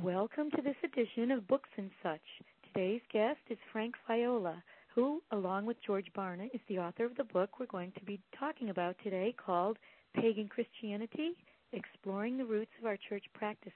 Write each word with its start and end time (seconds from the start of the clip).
Welcome 0.00 0.50
to 0.52 0.62
this 0.62 0.74
edition 0.82 1.30
of 1.30 1.46
Books 1.46 1.68
and 1.76 1.90
Such. 2.02 2.22
Today's 2.72 3.02
guest 3.12 3.40
is 3.50 3.58
Frank 3.70 3.94
Viola, 4.08 4.64
who, 4.94 5.22
along 5.32 5.66
with 5.66 5.76
George 5.86 6.06
Barna, 6.16 6.46
is 6.54 6.62
the 6.66 6.78
author 6.78 7.04
of 7.04 7.14
the 7.16 7.24
book 7.24 7.60
we're 7.60 7.66
going 7.66 7.92
to 7.98 8.04
be 8.04 8.18
talking 8.36 8.70
about 8.70 8.96
today 9.04 9.34
called 9.36 9.76
Pagan 10.14 10.48
Christianity 10.48 11.32
Exploring 11.74 12.38
the 12.38 12.44
Roots 12.44 12.70
of 12.80 12.86
Our 12.86 12.96
Church 13.06 13.24
Practices. 13.34 13.74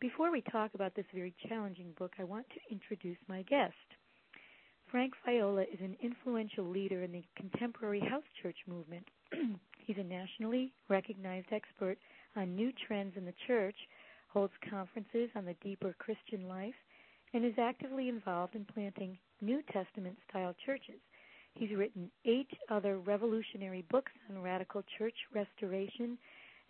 Before 0.00 0.32
we 0.32 0.40
talk 0.50 0.70
about 0.74 0.94
this 0.96 1.04
very 1.14 1.34
challenging 1.46 1.92
book, 1.98 2.14
I 2.18 2.24
want 2.24 2.46
to 2.48 2.74
introduce 2.74 3.18
my 3.28 3.42
guest. 3.42 3.74
Frank 4.90 5.12
Viola 5.26 5.62
is 5.64 5.80
an 5.80 5.96
influential 6.02 6.64
leader 6.64 7.02
in 7.02 7.12
the 7.12 7.24
contemporary 7.36 8.00
house 8.00 8.24
church 8.42 8.56
movement. 8.66 9.06
He's 9.86 9.98
a 9.98 10.02
nationally 10.02 10.72
recognized 10.88 11.48
expert 11.52 11.98
on 12.34 12.56
new 12.56 12.72
trends 12.86 13.12
in 13.16 13.24
the 13.24 13.34
church, 13.46 13.76
holds 14.36 14.52
conferences 14.68 15.30
on 15.34 15.46
the 15.46 15.56
deeper 15.62 15.96
Christian 15.98 16.46
life, 16.46 16.74
and 17.32 17.42
is 17.42 17.54
actively 17.58 18.10
involved 18.10 18.54
in 18.54 18.66
planting 18.66 19.16
New 19.40 19.62
Testament 19.72 20.14
style 20.28 20.54
churches. 20.66 21.00
He's 21.54 21.74
written 21.74 22.10
eight 22.26 22.50
other 22.68 22.98
revolutionary 22.98 23.86
books 23.90 24.12
on 24.28 24.42
radical 24.42 24.84
church 24.98 25.14
restoration 25.34 26.18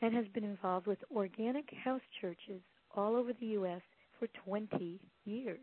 and 0.01 0.15
has 0.15 0.27
been 0.33 0.45
involved 0.45 0.87
with 0.87 1.01
organic 1.13 1.69
house 1.83 2.07
churches 2.21 2.63
all 2.95 3.17
over 3.17 3.33
the 3.33 3.47
U.S. 3.59 3.83
for 4.21 4.29
20 4.45 5.01
years. 5.25 5.59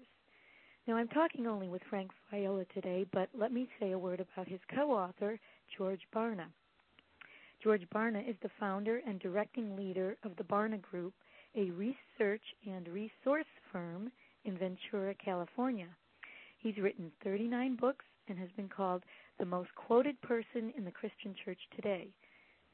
Now, 0.85 0.97
I'm 0.97 1.07
talking 1.07 1.47
only 1.47 1.69
with 1.69 1.83
Frank 1.89 2.11
Viola 2.29 2.65
today, 2.73 3.05
but 3.13 3.29
let 3.33 3.53
me 3.53 3.69
say 3.79 3.93
a 3.93 3.97
word 3.97 4.19
about 4.19 4.49
his 4.49 4.59
co 4.75 4.91
author, 4.91 5.39
George 5.77 6.01
Barna. 6.13 6.47
George 7.63 7.87
Barna 7.95 8.29
is 8.29 8.35
the 8.43 8.51
founder 8.59 8.99
and 9.07 9.21
directing 9.21 9.77
leader 9.77 10.17
of 10.25 10.35
the 10.35 10.43
Barna 10.43 10.81
Group, 10.81 11.13
a 11.55 11.71
research 11.71 12.41
and 12.65 12.87
resource 12.87 13.45
firm 13.71 14.11
in 14.45 14.57
Ventura, 14.57 15.13
California. 15.23 15.87
He's 16.57 16.77
written 16.77 17.11
39 17.23 17.75
books 17.75 18.05
and 18.27 18.37
has 18.39 18.49
been 18.55 18.69
called 18.69 19.03
the 19.39 19.45
most 19.45 19.69
quoted 19.75 20.19
person 20.21 20.73
in 20.77 20.85
the 20.85 20.91
Christian 20.91 21.35
church 21.45 21.59
today. 21.75 22.07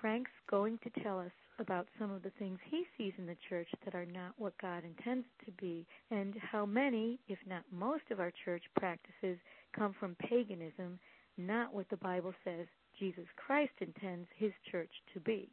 Frank's 0.00 0.30
going 0.50 0.78
to 0.82 1.02
tell 1.02 1.18
us 1.18 1.30
about 1.58 1.86
some 1.98 2.10
of 2.10 2.22
the 2.22 2.32
things 2.38 2.58
he 2.68 2.84
sees 2.96 3.12
in 3.18 3.26
the 3.26 3.36
church 3.48 3.68
that 3.84 3.94
are 3.94 4.06
not 4.06 4.32
what 4.36 4.58
God 4.60 4.82
intends 4.84 5.26
to 5.44 5.52
be, 5.52 5.86
and 6.10 6.34
how 6.40 6.66
many, 6.66 7.20
if 7.28 7.38
not 7.46 7.62
most, 7.70 8.02
of 8.10 8.18
our 8.18 8.32
church 8.44 8.64
practices 8.76 9.38
come 9.76 9.94
from 10.00 10.16
paganism, 10.16 10.98
not 11.38 11.72
what 11.72 11.88
the 11.88 11.96
Bible 11.98 12.34
says 12.44 12.66
Jesus 12.98 13.26
Christ 13.36 13.72
intends 13.80 14.28
his 14.36 14.52
church 14.70 14.90
to 15.14 15.20
be. 15.20 15.48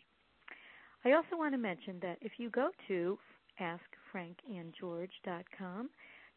I 1.06 1.14
also 1.14 1.38
want 1.38 1.54
to 1.54 1.58
mention 1.58 2.00
that 2.02 2.18
if 2.22 2.34
you 2.38 2.50
go 2.50 2.72
to 2.88 3.18
askfrankandgeorge.com, 3.62 5.90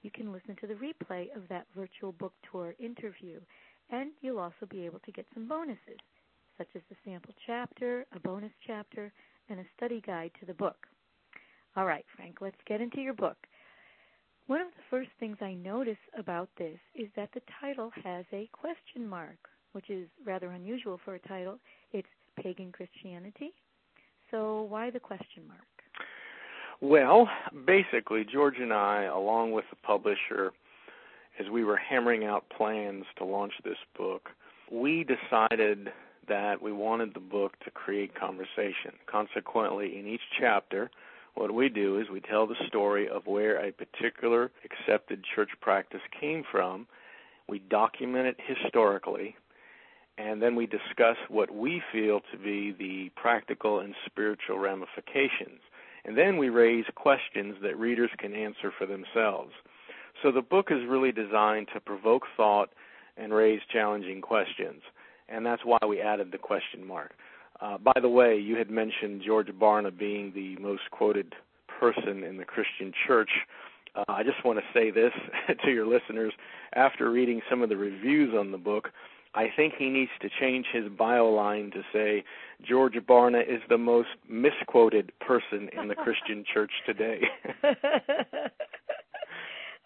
you 0.02 0.10
can 0.10 0.32
listen 0.32 0.56
to 0.60 0.66
the 0.66 0.74
replay 0.74 1.34
of 1.36 1.48
that 1.48 1.66
virtual 1.76 2.12
book 2.12 2.32
tour 2.50 2.74
interview, 2.78 3.40
and 3.90 4.10
you'll 4.20 4.38
also 4.38 4.66
be 4.68 4.84
able 4.84 4.98
to 5.00 5.12
get 5.12 5.26
some 5.34 5.48
bonuses, 5.48 5.98
such 6.58 6.68
as 6.74 6.82
the 6.88 6.96
sample 7.04 7.34
chapter, 7.46 8.04
a 8.14 8.20
bonus 8.20 8.52
chapter, 8.66 9.12
and 9.48 9.60
a 9.60 9.64
study 9.76 10.02
guide 10.06 10.30
to 10.40 10.46
the 10.46 10.54
book. 10.54 10.86
All 11.76 11.86
right, 11.86 12.04
Frank, 12.16 12.38
let's 12.40 12.56
get 12.66 12.80
into 12.80 13.00
your 13.00 13.14
book. 13.14 13.36
One 14.46 14.60
of 14.60 14.68
the 14.68 14.82
first 14.90 15.10
things 15.18 15.38
I 15.40 15.54
notice 15.54 15.96
about 16.18 16.48
this 16.58 16.78
is 16.94 17.08
that 17.16 17.30
the 17.32 17.42
title 17.60 17.90
has 18.04 18.24
a 18.32 18.48
question 18.52 19.08
mark, 19.08 19.38
which 19.72 19.90
is 19.90 20.08
rather 20.24 20.50
unusual 20.50 21.00
for 21.04 21.14
a 21.14 21.18
title. 21.20 21.58
It's 21.92 22.08
Pagan 22.40 22.72
Christianity. 22.72 23.52
So 24.30 24.62
why 24.62 24.90
the 24.90 25.00
question 25.00 25.46
mark? 25.46 25.60
Well, 26.80 27.28
basically, 27.66 28.24
George 28.24 28.56
and 28.58 28.72
I, 28.72 29.04
along 29.04 29.52
with 29.52 29.64
the 29.70 29.76
publisher, 29.76 30.52
as 31.38 31.48
we 31.48 31.64
were 31.64 31.76
hammering 31.76 32.24
out 32.24 32.44
plans 32.56 33.04
to 33.18 33.24
launch 33.24 33.52
this 33.64 33.76
book, 33.96 34.30
we 34.70 35.04
decided 35.04 35.92
that 36.28 36.60
we 36.60 36.72
wanted 36.72 37.14
the 37.14 37.20
book 37.20 37.58
to 37.64 37.70
create 37.70 38.18
conversation. 38.18 38.92
Consequently, 39.06 39.98
in 39.98 40.06
each 40.06 40.22
chapter, 40.38 40.90
what 41.34 41.54
we 41.54 41.68
do 41.68 41.98
is 41.98 42.10
we 42.10 42.20
tell 42.20 42.46
the 42.46 42.56
story 42.66 43.08
of 43.08 43.26
where 43.26 43.56
a 43.56 43.72
particular 43.72 44.50
accepted 44.64 45.24
church 45.34 45.50
practice 45.60 46.00
came 46.18 46.42
from. 46.50 46.86
We 47.48 47.58
document 47.58 48.26
it 48.26 48.36
historically, 48.46 49.36
and 50.22 50.40
then 50.40 50.54
we 50.54 50.66
discuss 50.66 51.16
what 51.28 51.50
we 51.50 51.82
feel 51.92 52.20
to 52.30 52.38
be 52.38 52.72
the 52.78 53.10
practical 53.20 53.80
and 53.80 53.94
spiritual 54.06 54.58
ramifications. 54.58 55.60
And 56.04 56.16
then 56.16 56.36
we 56.36 56.48
raise 56.48 56.84
questions 56.94 57.56
that 57.62 57.78
readers 57.78 58.10
can 58.18 58.34
answer 58.34 58.72
for 58.76 58.86
themselves. 58.86 59.52
So 60.22 60.30
the 60.30 60.42
book 60.42 60.68
is 60.70 60.86
really 60.88 61.12
designed 61.12 61.68
to 61.74 61.80
provoke 61.80 62.22
thought 62.36 62.70
and 63.16 63.32
raise 63.32 63.60
challenging 63.72 64.20
questions, 64.20 64.82
and 65.28 65.44
that's 65.44 65.64
why 65.64 65.78
we 65.86 66.00
added 66.00 66.30
the 66.30 66.38
question 66.38 66.86
mark. 66.86 67.12
Uh, 67.60 67.78
by 67.78 67.98
the 68.00 68.08
way, 68.08 68.36
you 68.36 68.56
had 68.56 68.70
mentioned 68.70 69.22
George 69.24 69.48
Barna 69.48 69.96
being 69.96 70.32
the 70.34 70.56
most 70.56 70.82
quoted 70.90 71.34
person 71.80 72.22
in 72.24 72.36
the 72.36 72.44
Christian 72.44 72.92
church. 73.06 73.30
Uh, 73.94 74.04
I 74.08 74.22
just 74.22 74.44
want 74.44 74.58
to 74.58 74.64
say 74.72 74.90
this 74.90 75.12
to 75.64 75.70
your 75.70 75.86
listeners. 75.86 76.32
After 76.74 77.10
reading 77.10 77.40
some 77.50 77.62
of 77.62 77.68
the 77.68 77.76
reviews 77.76 78.34
on 78.36 78.50
the 78.52 78.58
book, 78.58 78.90
I 79.34 79.46
think 79.54 79.74
he 79.78 79.88
needs 79.88 80.10
to 80.20 80.28
change 80.40 80.66
his 80.72 80.88
bio 80.88 81.30
line 81.30 81.70
to 81.72 81.82
say 81.92 82.24
George 82.66 82.94
Barna 82.94 83.40
is 83.40 83.62
the 83.68 83.78
most 83.78 84.08
misquoted 84.28 85.12
person 85.20 85.70
in 85.72 85.88
the 85.88 85.94
Christian 85.94 86.44
church 86.52 86.72
today. 86.84 87.22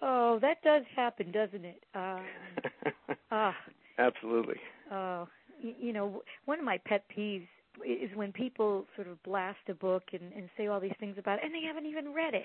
oh, 0.02 0.38
that 0.40 0.62
does 0.62 0.82
happen, 0.94 1.30
doesn't 1.30 1.64
it? 1.64 1.84
Um, 1.94 2.24
ah. 3.30 3.54
Absolutely. 3.98 4.56
Oh, 4.90 5.28
you 5.62 5.92
know, 5.92 6.22
one 6.44 6.58
of 6.58 6.64
my 6.64 6.78
pet 6.84 7.04
peeves 7.16 7.48
is 7.84 8.10
when 8.14 8.32
people 8.32 8.86
sort 8.94 9.08
of 9.08 9.22
blast 9.22 9.58
a 9.68 9.74
book 9.74 10.04
and, 10.12 10.32
and 10.32 10.48
say 10.56 10.66
all 10.66 10.80
these 10.80 10.96
things 11.00 11.16
about 11.18 11.38
it, 11.38 11.44
and 11.44 11.54
they 11.54 11.66
haven't 11.66 11.86
even 11.86 12.12
read 12.12 12.34
it. 12.34 12.44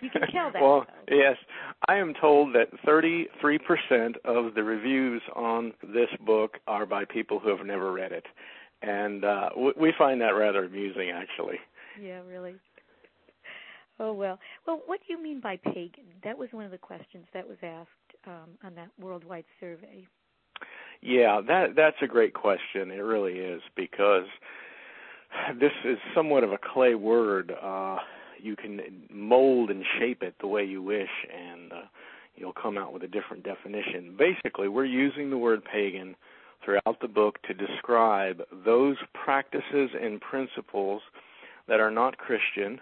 you 0.00 0.10
can 0.10 0.22
tell 0.32 0.50
that. 0.52 0.62
Well, 0.62 0.86
though. 1.08 1.16
yes, 1.16 1.36
I 1.88 1.96
am 1.96 2.14
told 2.20 2.54
that 2.54 2.68
33% 2.86 3.26
of 4.24 4.54
the 4.54 4.62
reviews 4.62 5.22
on 5.34 5.72
this 5.82 6.08
book 6.24 6.58
are 6.66 6.86
by 6.86 7.04
people 7.04 7.38
who 7.38 7.48
have 7.56 7.66
never 7.66 7.92
read 7.92 8.12
it, 8.12 8.26
and 8.82 9.24
uh, 9.24 9.50
we 9.78 9.92
find 9.98 10.20
that 10.20 10.30
rather 10.30 10.64
amusing, 10.64 11.10
actually. 11.10 11.58
Yeah, 12.00 12.20
really. 12.28 12.54
Oh 13.98 14.12
well. 14.12 14.38
Well, 14.66 14.80
what 14.86 15.00
do 15.06 15.12
you 15.12 15.22
mean 15.22 15.40
by 15.40 15.56
pagan? 15.56 16.04
That 16.24 16.36
was 16.36 16.48
one 16.52 16.64
of 16.64 16.70
the 16.70 16.78
questions 16.78 17.26
that 17.34 17.46
was 17.46 17.58
asked 17.62 17.88
um, 18.26 18.50
on 18.64 18.74
that 18.74 18.88
worldwide 18.98 19.44
survey? 19.60 20.06
Yeah, 21.02 21.40
that 21.48 21.74
that's 21.74 21.96
a 22.00 22.06
great 22.06 22.32
question. 22.32 22.92
It 22.92 23.00
really 23.00 23.34
is 23.34 23.60
because 23.74 24.26
this 25.58 25.72
is 25.84 25.98
somewhat 26.14 26.44
of 26.44 26.52
a 26.52 26.58
clay 26.58 26.94
word. 26.94 27.52
Uh, 27.60 27.98
you 28.40 28.54
can 28.56 28.80
mold 29.10 29.70
and 29.70 29.84
shape 29.98 30.22
it 30.22 30.34
the 30.40 30.46
way 30.46 30.64
you 30.64 30.82
wish, 30.82 31.10
and 31.32 31.72
uh, 31.72 31.82
you'll 32.36 32.52
come 32.52 32.78
out 32.78 32.92
with 32.92 33.02
a 33.02 33.08
different 33.08 33.42
definition. 33.42 34.16
Basically, 34.16 34.68
we're 34.68 34.84
using 34.84 35.30
the 35.30 35.38
word 35.38 35.62
pagan 35.64 36.14
throughout 36.64 37.00
the 37.00 37.08
book 37.08 37.42
to 37.42 37.54
describe 37.54 38.42
those 38.64 38.96
practices 39.12 39.90
and 40.00 40.20
principles 40.20 41.02
that 41.66 41.80
are 41.80 41.90
not 41.90 42.18
Christian 42.18 42.80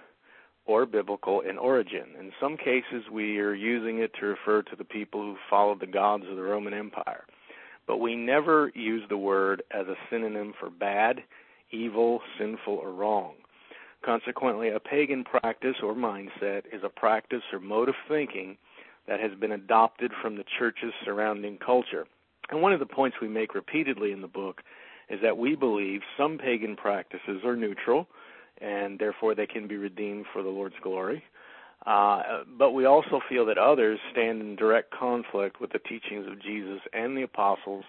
or 0.67 0.85
biblical 0.85 1.41
in 1.41 1.57
origin. 1.57 2.05
In 2.19 2.33
some 2.41 2.57
cases, 2.57 3.05
we 3.11 3.39
are 3.39 3.55
using 3.55 3.99
it 3.99 4.13
to 4.21 4.27
refer 4.27 4.63
to 4.63 4.77
the 4.77 4.85
people 4.85 5.23
who 5.23 5.37
followed 5.49 5.81
the 5.81 5.87
gods 5.87 6.25
of 6.31 6.37
the 6.37 6.43
Roman 6.43 6.75
Empire. 6.75 7.25
But 7.91 7.99
we 7.99 8.15
never 8.15 8.71
use 8.77 9.03
the 9.09 9.17
word 9.17 9.65
as 9.73 9.89
a 9.89 9.97
synonym 10.09 10.55
for 10.61 10.71
bad, 10.71 11.25
evil, 11.73 12.21
sinful, 12.39 12.75
or 12.75 12.93
wrong. 12.93 13.33
Consequently, 14.05 14.69
a 14.69 14.79
pagan 14.79 15.25
practice 15.25 15.75
or 15.83 15.93
mindset 15.93 16.67
is 16.73 16.85
a 16.85 16.89
practice 16.89 17.43
or 17.53 17.59
mode 17.59 17.89
of 17.89 17.97
thinking 18.07 18.57
that 19.09 19.19
has 19.19 19.33
been 19.41 19.51
adopted 19.51 20.13
from 20.23 20.37
the 20.37 20.45
church's 20.57 20.93
surrounding 21.05 21.59
culture. 21.59 22.07
And 22.51 22.63
one 22.63 22.73
of 22.73 22.79
the 22.79 22.87
points 22.87 23.17
we 23.21 23.27
make 23.27 23.57
repeatedly 23.57 24.13
in 24.13 24.21
the 24.21 24.29
book 24.29 24.61
is 25.09 25.19
that 25.23 25.37
we 25.37 25.57
believe 25.57 26.03
some 26.17 26.39
pagan 26.39 26.77
practices 26.77 27.43
are 27.45 27.57
neutral 27.57 28.07
and 28.59 29.01
therefore 29.01 29.35
they 29.35 29.49
can 29.49 29.67
be 29.67 29.77
redeemed 29.77 30.27
for 30.33 30.45
the 30.45 30.49
Lord's 30.49 30.79
glory. 30.81 31.25
Uh, 31.87 32.43
but 32.59 32.73
we 32.73 32.85
also 32.85 33.21
feel 33.29 33.47
that 33.47 33.57
others 33.57 33.99
stand 34.13 34.41
in 34.41 34.55
direct 34.57 34.91
conflict 34.91 35.61
with 35.61 35.73
the 35.73 35.79
teachings 35.79 36.27
of 36.27 36.41
Jesus 36.41 36.81
and 36.93 37.17
the 37.17 37.23
apostles, 37.23 37.85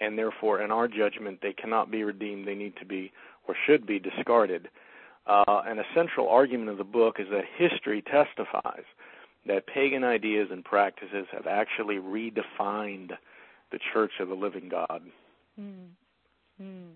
and 0.00 0.18
therefore, 0.18 0.62
in 0.62 0.70
our 0.70 0.88
judgment, 0.88 1.38
they 1.40 1.52
cannot 1.52 1.90
be 1.90 2.02
redeemed. 2.02 2.46
They 2.46 2.54
need 2.54 2.74
to 2.78 2.84
be 2.84 3.12
or 3.46 3.54
should 3.66 3.86
be 3.86 3.98
discarded. 3.98 4.68
Uh, 5.26 5.62
and 5.66 5.78
a 5.78 5.84
central 5.94 6.28
argument 6.28 6.70
of 6.70 6.78
the 6.78 6.84
book 6.84 7.16
is 7.18 7.28
that 7.30 7.44
history 7.56 8.02
testifies 8.02 8.84
that 9.46 9.66
pagan 9.66 10.04
ideas 10.04 10.48
and 10.50 10.64
practices 10.64 11.26
have 11.32 11.46
actually 11.46 11.96
redefined 11.96 13.10
the 13.72 13.78
Church 13.92 14.12
of 14.20 14.28
the 14.28 14.34
Living 14.34 14.68
God. 14.68 15.02
Mm. 15.58 15.88
Mm. 16.60 16.90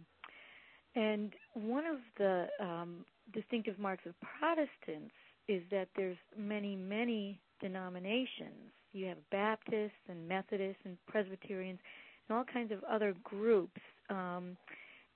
And 0.96 1.32
one 1.54 1.86
of 1.86 1.98
the 2.18 2.48
um, 2.60 3.04
distinctive 3.32 3.78
marks 3.78 4.04
of 4.06 4.14
Protestants 4.20 5.14
is 5.48 5.62
that 5.70 5.88
there's 5.96 6.16
many, 6.36 6.76
many 6.76 7.40
denominations. 7.60 8.72
You 8.92 9.06
have 9.06 9.18
Baptists 9.30 9.92
and 10.08 10.28
Methodists 10.28 10.82
and 10.84 10.96
Presbyterians 11.08 11.80
and 12.28 12.38
all 12.38 12.44
kinds 12.44 12.72
of 12.72 12.82
other 12.84 13.14
groups. 13.24 13.80
Um, 14.10 14.56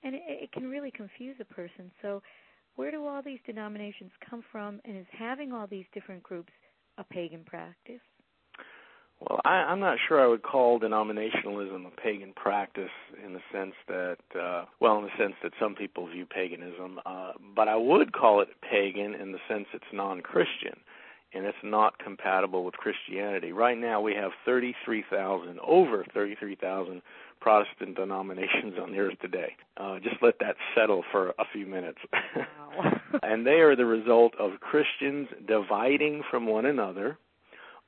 and 0.03 0.15
it, 0.15 0.23
it 0.27 0.53
can 0.53 0.69
really 0.69 0.91
confuse 0.91 1.37
a 1.41 1.45
person. 1.45 1.91
So, 2.03 2.23
where 2.77 2.91
do 2.93 3.05
all 3.07 3.23
these 3.23 3.41
denominations 3.45 4.13
come 4.29 4.45
from? 4.53 4.81
And 4.85 4.97
is 4.97 5.07
having 5.11 5.53
all 5.53 5.67
these 5.67 5.87
different 5.93 6.23
groups 6.23 6.53
a 6.97 7.05
pagan 7.05 7.43
practice? 7.45 8.01
Well, 9.21 9.41
I, 9.45 9.51
I'm 9.51 9.81
not 9.81 9.99
sure 10.07 10.23
I 10.23 10.29
would 10.29 10.43
call 10.43 10.79
denominationalism 10.79 11.87
a 11.87 12.01
pagan 12.01 12.33
practice 12.35 12.91
in 13.25 13.33
the 13.33 13.41
sense 13.53 13.75
that, 13.89 14.19
uh, 14.39 14.67
well, 14.81 14.99
in 14.99 15.05
the 15.05 15.11
sense 15.19 15.35
that 15.43 15.53
some 15.61 15.75
people 15.75 16.07
view 16.07 16.25
paganism, 16.25 17.01
uh, 17.05 17.33
but 17.57 17.69
I 17.69 17.77
would 17.77 18.13
call 18.13 18.41
it 18.41 18.49
pagan 18.63 19.15
in 19.15 19.33
the 19.33 19.39
sense 19.49 19.67
it's 19.75 19.85
non-Christian 19.93 20.79
and 21.35 21.45
it's 21.45 21.59
not 21.63 21.99
compatible 21.99 22.65
with 22.65 22.75
Christianity. 22.75 23.53
Right 23.53 23.77
now, 23.77 24.01
we 24.01 24.15
have 24.15 24.31
33,000, 24.45 25.59
over 25.61 26.05
33,000 26.15 27.03
Protestant 27.41 27.97
denominations 27.97 28.75
on 28.81 28.93
the 28.93 28.99
earth 28.99 29.19
today. 29.21 29.55
Uh, 29.77 29.99
just 29.99 30.17
let 30.23 30.39
that 30.41 30.57
settle 30.75 31.05
for 31.13 31.31
a 31.31 31.45
few 31.53 31.67
minutes. 31.67 31.99
Wow. 32.35 33.01
and 33.23 33.47
they 33.47 33.61
are 33.61 33.77
the 33.77 33.85
result 33.85 34.35
of 34.39 34.61
Christians 34.61 35.29
dividing 35.47 36.23
from 36.31 36.47
one 36.47 36.67
another 36.67 37.19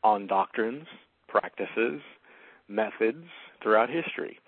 on 0.04 0.26
doctrines, 0.26 0.86
practices, 1.30 2.00
methods 2.68 3.24
throughout 3.62 3.88
history. 3.88 4.38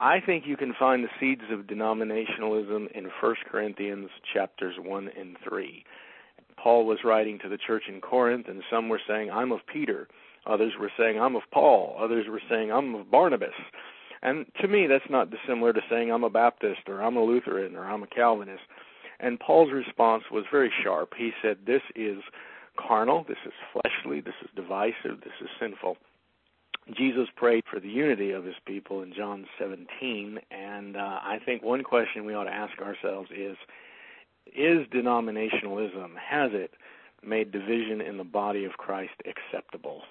I 0.00 0.18
think 0.20 0.44
you 0.46 0.56
can 0.56 0.74
find 0.78 1.04
the 1.04 1.08
seeds 1.20 1.42
of 1.52 1.66
denominationalism 1.66 2.90
in 2.92 3.10
1 3.20 3.34
Corinthians 3.50 4.10
chapters 4.32 4.74
1 4.78 5.10
and 5.16 5.36
3. 5.48 5.84
Paul 6.56 6.86
was 6.86 6.98
writing 7.04 7.38
to 7.40 7.48
the 7.48 7.58
church 7.58 7.84
in 7.88 8.00
Corinth, 8.00 8.46
and 8.48 8.62
some 8.70 8.88
were 8.88 9.00
saying, 9.06 9.30
I'm 9.30 9.52
of 9.52 9.60
Peter. 9.72 10.08
Others 10.46 10.72
were 10.78 10.90
saying, 10.98 11.20
I'm 11.20 11.36
of 11.36 11.42
Paul. 11.52 11.96
Others 12.00 12.26
were 12.28 12.42
saying, 12.48 12.72
I'm 12.72 12.94
of 12.94 13.10
Barnabas. 13.10 13.54
And 14.22 14.46
to 14.60 14.68
me, 14.68 14.86
that's 14.86 15.10
not 15.10 15.30
dissimilar 15.30 15.72
to 15.72 15.80
saying, 15.90 16.12
I'm 16.12 16.24
a 16.24 16.30
Baptist, 16.30 16.88
or 16.88 17.02
I'm 17.02 17.16
a 17.16 17.22
Lutheran, 17.22 17.76
or 17.76 17.84
I'm 17.84 18.02
a 18.02 18.08
Calvinist. 18.08 18.62
And 19.20 19.38
Paul's 19.38 19.72
response 19.72 20.24
was 20.30 20.44
very 20.50 20.72
sharp. 20.82 21.14
He 21.16 21.30
said, 21.42 21.58
This 21.66 21.82
is 21.94 22.18
carnal, 22.76 23.24
this 23.28 23.38
is 23.46 23.52
fleshly, 23.72 24.20
this 24.20 24.34
is 24.42 24.50
divisive, 24.56 25.20
this 25.22 25.34
is 25.40 25.48
sinful. 25.60 25.96
Jesus 26.96 27.28
prayed 27.36 27.64
for 27.70 27.78
the 27.78 27.88
unity 27.88 28.32
of 28.32 28.44
his 28.44 28.56
people 28.66 29.02
in 29.02 29.12
John 29.14 29.46
17, 29.58 30.38
and 30.50 30.96
uh, 30.96 31.20
I 31.22 31.38
think 31.44 31.62
one 31.62 31.84
question 31.84 32.24
we 32.24 32.34
ought 32.34 32.44
to 32.44 32.50
ask 32.50 32.78
ourselves 32.80 33.30
is 33.30 33.56
Is 34.46 34.86
denominationalism, 34.88 36.16
has 36.18 36.50
it 36.52 36.72
made 37.22 37.52
division 37.52 38.00
in 38.00 38.16
the 38.16 38.24
body 38.24 38.64
of 38.64 38.72
Christ 38.72 39.12
acceptable? 39.26 40.02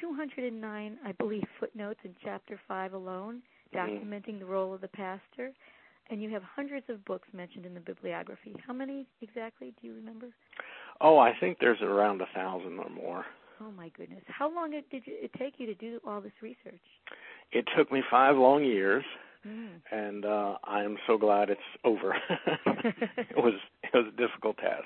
209, 0.00 0.98
I 1.04 1.12
believe, 1.12 1.44
footnotes 1.58 2.00
in 2.04 2.14
chapter 2.22 2.60
5 2.68 2.92
alone 2.92 3.42
mm-hmm. 3.74 3.78
documenting 3.78 4.38
the 4.38 4.46
role 4.46 4.74
of 4.74 4.80
the 4.80 4.88
pastor, 4.88 5.52
and 6.10 6.22
you 6.22 6.30
have 6.30 6.42
hundreds 6.42 6.86
of 6.88 7.04
books 7.04 7.28
mentioned 7.32 7.66
in 7.66 7.74
the 7.74 7.80
bibliography. 7.80 8.54
How 8.66 8.72
many 8.72 9.06
exactly 9.20 9.74
do 9.80 9.86
you 9.86 9.94
remember? 9.94 10.28
Oh, 11.00 11.18
I 11.18 11.32
think 11.38 11.58
there's 11.60 11.80
around 11.82 12.20
a 12.20 12.26
thousand 12.34 12.78
or 12.78 12.90
more. 12.90 13.24
Oh 13.60 13.70
my 13.72 13.90
goodness! 13.96 14.22
How 14.28 14.52
long 14.52 14.70
did 14.70 14.84
it 14.90 15.30
take 15.36 15.54
you 15.58 15.66
to 15.66 15.74
do 15.74 16.00
all 16.06 16.20
this 16.20 16.32
research? 16.40 16.80
It 17.50 17.64
took 17.76 17.90
me 17.90 18.02
five 18.08 18.36
long 18.36 18.64
years, 18.64 19.04
mm. 19.44 19.68
and 19.90 20.24
uh, 20.24 20.58
I 20.62 20.84
am 20.84 20.96
so 21.08 21.18
glad 21.18 21.50
it's 21.50 21.60
over. 21.84 22.14
it 22.66 23.36
was 23.36 23.54
it 23.94 23.96
was 23.96 24.06
a 24.06 24.16
difficult 24.16 24.56
task. 24.58 24.84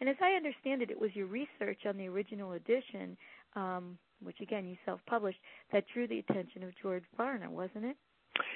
And 0.00 0.08
as 0.08 0.16
I 0.22 0.32
understand 0.32 0.82
it, 0.82 0.90
it 0.90 1.00
was 1.00 1.10
your 1.14 1.26
research 1.26 1.80
on 1.86 1.96
the 1.96 2.06
original 2.06 2.52
edition, 2.52 3.16
um, 3.56 3.98
which 4.22 4.40
again 4.40 4.66
you 4.66 4.76
self-published, 4.84 5.38
that 5.72 5.84
drew 5.92 6.06
the 6.06 6.20
attention 6.20 6.62
of 6.62 6.70
George 6.80 7.04
Barna, 7.18 7.48
wasn't 7.48 7.84
it? 7.84 7.96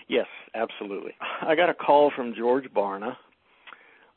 Yes, 0.08 0.26
absolutely. 0.54 1.12
I 1.40 1.56
got 1.56 1.68
a 1.68 1.74
call 1.74 2.12
from 2.14 2.34
George 2.36 2.66
Barna. 2.74 3.16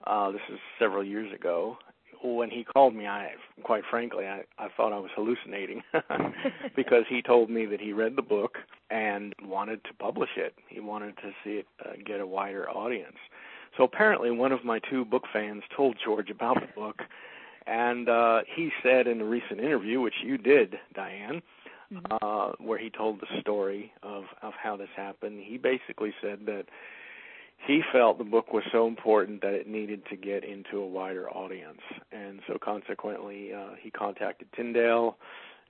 Uh, 0.05 0.31
this 0.31 0.41
is 0.51 0.59
several 0.77 1.03
years 1.03 1.33
ago, 1.33 1.77
when 2.24 2.50
he 2.50 2.63
called 2.63 2.95
me, 2.95 3.07
I 3.07 3.31
quite 3.63 3.83
frankly, 3.89 4.25
I, 4.25 4.41
I 4.57 4.67
thought 4.75 4.93
I 4.93 5.00
was 5.00 5.12
hallucinating 5.15 5.81
because 6.75 7.03
he 7.09 7.21
told 7.21 7.50
me 7.50 7.65
that 7.65 7.79
he 7.79 7.93
read 7.93 8.15
the 8.15 8.21
book 8.21 8.57
and 8.89 9.33
wanted 9.43 9.83
to 9.85 9.93
publish 10.00 10.31
it. 10.38 10.55
He 10.69 10.79
wanted 10.79 11.17
to 11.17 11.31
see 11.43 11.51
it 11.51 11.67
uh, 11.83 11.93
get 12.05 12.19
a 12.19 12.27
wider 12.27 12.69
audience. 12.69 13.17
So 13.77 13.84
apparently, 13.84 14.32
one 14.32 14.51
of 14.51 14.63
my 14.63 14.79
two 14.79 15.03
book 15.05 15.24
fans 15.34 15.63
told 15.75 15.98
George 16.03 16.29
about 16.29 16.55
the 16.62 16.67
book, 16.79 17.01
and 17.67 18.08
uh, 18.08 18.41
he 18.55 18.72
said 18.82 19.08
in 19.08 19.22
a 19.22 19.25
recent 19.25 19.60
interview, 19.60 20.00
which 20.00 20.15
you 20.24 20.38
did, 20.38 20.75
Diane, 20.94 21.41
mm-hmm. 21.91 22.05
uh, 22.22 22.53
where 22.60 22.77
he 22.77 22.89
told 22.89 23.20
the 23.20 23.41
story 23.41 23.91
of 24.01 24.24
of 24.41 24.53
how 24.62 24.77
this 24.77 24.89
happened. 24.96 25.41
He 25.44 25.58
basically 25.58 26.13
said 26.22 26.46
that 26.46 26.65
he 27.67 27.82
felt 27.91 28.17
the 28.17 28.24
book 28.24 28.53
was 28.53 28.63
so 28.72 28.88
important 28.88 29.41
that 29.41 29.53
it 29.53 29.67
needed 29.67 30.03
to 30.10 30.15
get 30.15 30.44
into 30.44 30.77
a 30.77 30.86
wider 30.86 31.29
audience, 31.29 31.82
and 32.12 32.39
so 32.48 32.58
consequently, 32.62 33.53
uh, 33.53 33.75
he 33.82 33.91
contacted 33.91 34.48
Tyndale, 34.55 35.17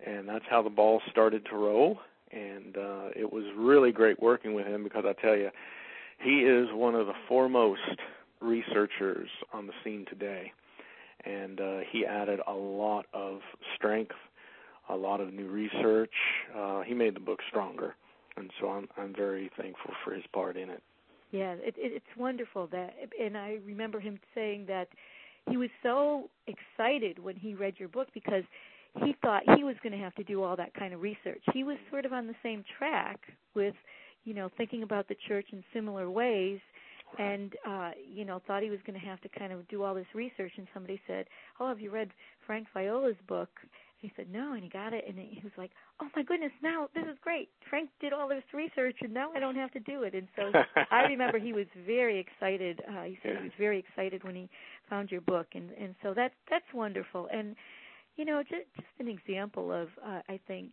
and 0.05 0.27
that's 0.27 0.45
how 0.49 0.61
the 0.61 0.69
ball 0.69 1.01
started 1.09 1.45
to 1.45 1.55
roll. 1.55 1.99
And 2.31 2.75
uh, 2.75 3.09
it 3.15 3.31
was 3.31 3.45
really 3.55 3.93
great 3.93 4.21
working 4.21 4.53
with 4.55 4.65
him 4.65 4.83
because 4.83 5.05
I 5.07 5.13
tell 5.21 5.37
you, 5.37 5.51
he 6.25 6.39
is 6.39 6.67
one 6.73 6.95
of 6.95 7.05
the 7.05 7.13
foremost 7.27 7.81
researchers 8.41 9.29
on 9.53 9.67
the 9.67 9.73
scene 9.83 10.05
today, 10.09 10.51
and 11.23 11.61
uh, 11.61 11.77
he 11.91 12.05
added 12.05 12.39
a 12.47 12.53
lot 12.53 13.05
of 13.13 13.39
strength, 13.75 14.15
a 14.89 14.95
lot 14.95 15.21
of 15.21 15.31
new 15.33 15.47
research. 15.47 16.13
Uh, 16.57 16.81
he 16.81 16.93
made 16.93 17.15
the 17.15 17.19
book 17.19 17.39
stronger, 17.49 17.95
and 18.37 18.49
so 18.59 18.69
I'm 18.69 18.87
I'm 18.97 19.13
very 19.15 19.51
thankful 19.55 19.91
for 20.03 20.13
his 20.13 20.23
part 20.33 20.57
in 20.57 20.69
it. 20.69 20.81
Yeah, 21.31 21.53
it, 21.53 21.75
it, 21.77 21.93
it's 21.93 22.17
wonderful 22.17 22.67
that, 22.71 22.95
and 23.21 23.37
I 23.37 23.59
remember 23.65 23.99
him 23.99 24.19
saying 24.33 24.65
that 24.67 24.87
he 25.49 25.57
was 25.57 25.69
so 25.83 26.29
excited 26.47 27.19
when 27.19 27.35
he 27.35 27.53
read 27.53 27.75
your 27.77 27.89
book 27.89 28.07
because 28.13 28.43
he 29.03 29.15
thought 29.21 29.43
he 29.57 29.63
was 29.63 29.75
going 29.83 29.91
to 29.93 29.99
have 29.99 30.15
to 30.15 30.23
do 30.23 30.41
all 30.41 30.55
that 30.55 30.73
kind 30.73 30.93
of 30.93 31.01
research. 31.01 31.41
He 31.53 31.63
was 31.63 31.77
sort 31.91 32.05
of 32.05 32.13
on 32.13 32.27
the 32.27 32.35
same 32.41 32.63
track 32.77 33.19
with, 33.53 33.75
you 34.25 34.33
know, 34.33 34.49
thinking 34.57 34.83
about 34.83 35.07
the 35.07 35.15
church 35.27 35.45
in 35.51 35.63
similar 35.73 36.09
ways 36.09 36.59
and 37.19 37.53
uh 37.67 37.91
you 38.11 38.25
know 38.25 38.41
thought 38.45 38.63
he 38.63 38.69
was 38.69 38.79
going 38.85 38.99
to 38.99 39.05
have 39.05 39.21
to 39.21 39.29
kind 39.29 39.53
of 39.53 39.65
do 39.67 39.83
all 39.83 39.93
this 39.93 40.07
research 40.13 40.51
and 40.57 40.67
somebody 40.73 40.99
said 41.07 41.25
oh 41.59 41.67
have 41.67 41.79
you 41.79 41.91
read 41.91 42.09
frank 42.45 42.67
viola's 42.73 43.15
book? 43.27 43.49
He 43.97 44.11
said 44.15 44.27
no 44.31 44.53
and 44.53 44.63
he 44.63 44.69
got 44.69 44.93
it 44.93 45.05
and 45.07 45.17
he 45.17 45.39
was 45.43 45.53
like 45.57 45.71
oh 46.01 46.07
my 46.15 46.23
goodness 46.23 46.51
now 46.61 46.89
this 46.93 47.05
is 47.05 47.17
great. 47.21 47.49
Frank 47.69 47.89
did 48.01 48.11
all 48.11 48.27
this 48.27 48.43
research 48.53 48.97
and 49.01 49.13
now 49.13 49.31
i 49.35 49.39
don't 49.39 49.55
have 49.55 49.71
to 49.71 49.79
do 49.79 50.03
it. 50.03 50.13
And 50.13 50.27
so 50.35 50.51
i 50.91 51.03
remember 51.09 51.39
he 51.39 51.53
was 51.53 51.67
very 51.85 52.19
excited 52.19 52.81
uh 52.89 53.03
he 53.03 53.17
said 53.23 53.33
yeah. 53.33 53.37
he 53.39 53.43
was 53.45 53.53
very 53.57 53.79
excited 53.79 54.23
when 54.23 54.35
he 54.35 54.49
found 54.89 55.11
your 55.11 55.21
book 55.21 55.47
and 55.53 55.69
and 55.79 55.95
so 56.03 56.13
that's 56.15 56.35
that's 56.49 56.65
wonderful. 56.73 57.27
And 57.31 57.55
you 58.15 58.25
know 58.25 58.41
just 58.41 58.65
just 58.75 58.87
an 58.99 59.07
example 59.07 59.71
of 59.71 59.89
uh, 60.05 60.21
i 60.29 60.39
think 60.47 60.69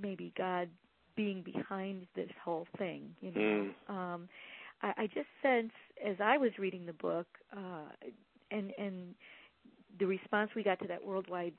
maybe 0.00 0.32
god 0.36 0.68
being 1.16 1.42
behind 1.42 2.06
this 2.14 2.30
whole 2.44 2.66
thing 2.78 3.14
you 3.20 3.30
know 3.32 3.40
mm. 3.40 3.72
um 3.88 4.28
i 4.82 4.92
i 4.96 5.06
just 5.06 5.28
sense 5.42 5.72
as 6.06 6.16
i 6.22 6.36
was 6.38 6.50
reading 6.58 6.86
the 6.86 6.92
book 6.94 7.26
uh 7.56 7.88
and 8.50 8.72
and 8.78 9.14
the 9.98 10.06
response 10.06 10.50
we 10.54 10.62
got 10.62 10.78
to 10.80 10.88
that 10.88 11.04
worldwide 11.04 11.52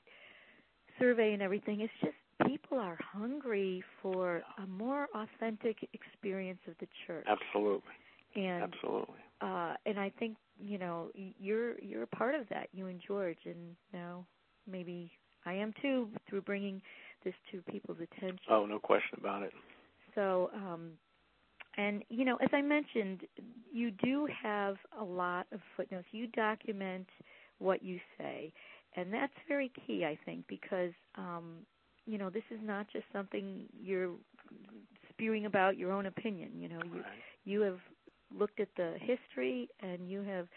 survey 0.98 1.32
and 1.32 1.42
everything, 1.42 1.80
it's 1.80 1.92
just 2.00 2.14
people 2.48 2.78
are 2.78 2.98
hungry 3.00 3.82
for 4.00 4.42
a 4.62 4.66
more 4.66 5.08
authentic 5.14 5.76
experience 5.92 6.60
of 6.68 6.74
the 6.80 6.86
church. 7.06 7.26
Absolutely. 7.28 7.90
And 8.34 8.62
absolutely. 8.62 9.18
Uh, 9.40 9.74
and 9.86 9.98
I 9.98 10.10
think 10.18 10.36
you 10.58 10.78
know 10.78 11.08
you're 11.14 11.78
you're 11.80 12.04
a 12.04 12.08
part 12.08 12.34
of 12.34 12.48
that. 12.48 12.68
You 12.72 12.86
and 12.86 13.00
George, 13.06 13.38
and 13.44 13.76
now 13.92 14.24
maybe 14.70 15.10
I 15.44 15.54
am 15.54 15.74
too 15.82 16.08
through 16.28 16.42
bringing 16.42 16.80
this 17.24 17.34
to 17.50 17.62
people's 17.70 17.98
attention. 18.00 18.38
Oh, 18.50 18.66
no 18.66 18.78
question 18.78 19.18
about 19.18 19.42
it. 19.42 19.52
So, 20.14 20.50
um, 20.54 20.92
and 21.76 22.04
you 22.08 22.24
know, 22.24 22.36
as 22.36 22.50
I 22.52 22.60
mentioned, 22.60 23.22
you 23.72 23.90
do 23.90 24.28
have 24.42 24.76
a 24.98 25.04
lot 25.04 25.46
of 25.52 25.60
footnotes. 25.76 26.06
You 26.12 26.26
document 26.28 27.06
what 27.58 27.82
you 27.82 27.98
say, 28.18 28.52
and 28.96 29.12
that's 29.12 29.32
very 29.48 29.72
key, 29.86 30.04
I 30.04 30.18
think, 30.24 30.44
because 30.48 30.92
um, 31.16 31.58
you 32.06 32.18
know 32.18 32.28
this 32.28 32.42
is 32.50 32.58
not 32.62 32.86
just 32.92 33.04
something 33.12 33.64
you're 33.82 34.10
spewing 35.08 35.46
about 35.46 35.78
your 35.78 35.92
own 35.92 36.06
opinion. 36.06 36.50
You 36.58 36.68
know, 36.68 36.80
you 36.84 37.00
right. 37.00 37.04
you 37.44 37.60
have 37.62 37.78
looked 38.36 38.60
at 38.60 38.68
the 38.76 38.96
history 39.00 39.68
and 39.80 40.10
you 40.10 40.22
have 40.22 40.48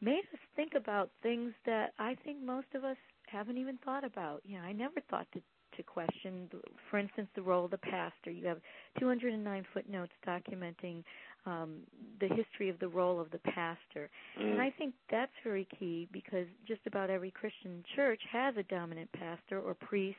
made 0.00 0.22
us 0.32 0.40
think 0.56 0.72
about 0.76 1.10
things 1.22 1.52
that 1.66 1.92
I 1.98 2.16
think 2.24 2.42
most 2.42 2.66
of 2.74 2.84
us 2.84 2.96
haven't 3.26 3.58
even 3.58 3.78
thought 3.84 4.04
about. 4.04 4.42
You 4.44 4.58
know, 4.58 4.64
I 4.64 4.72
never 4.72 5.00
thought 5.10 5.26
to 5.34 5.40
to 5.80 5.86
question, 5.86 6.48
for 6.90 6.98
instance, 6.98 7.28
the 7.34 7.42
role 7.42 7.64
of 7.64 7.70
the 7.70 7.78
pastor. 7.78 8.30
You 8.30 8.46
have 8.46 8.58
209 8.98 9.66
footnotes 9.72 10.12
documenting 10.26 11.02
um, 11.46 11.78
the 12.20 12.28
history 12.28 12.68
of 12.68 12.78
the 12.78 12.88
role 12.88 13.20
of 13.20 13.30
the 13.30 13.38
pastor. 13.38 14.10
Mm. 14.38 14.52
And 14.52 14.60
I 14.60 14.70
think 14.70 14.94
that's 15.10 15.32
very 15.42 15.66
key 15.78 16.08
because 16.12 16.46
just 16.66 16.80
about 16.86 17.10
every 17.10 17.30
Christian 17.30 17.82
church 17.96 18.20
has 18.30 18.54
a 18.56 18.62
dominant 18.64 19.10
pastor 19.12 19.58
or 19.60 19.74
priest 19.74 20.18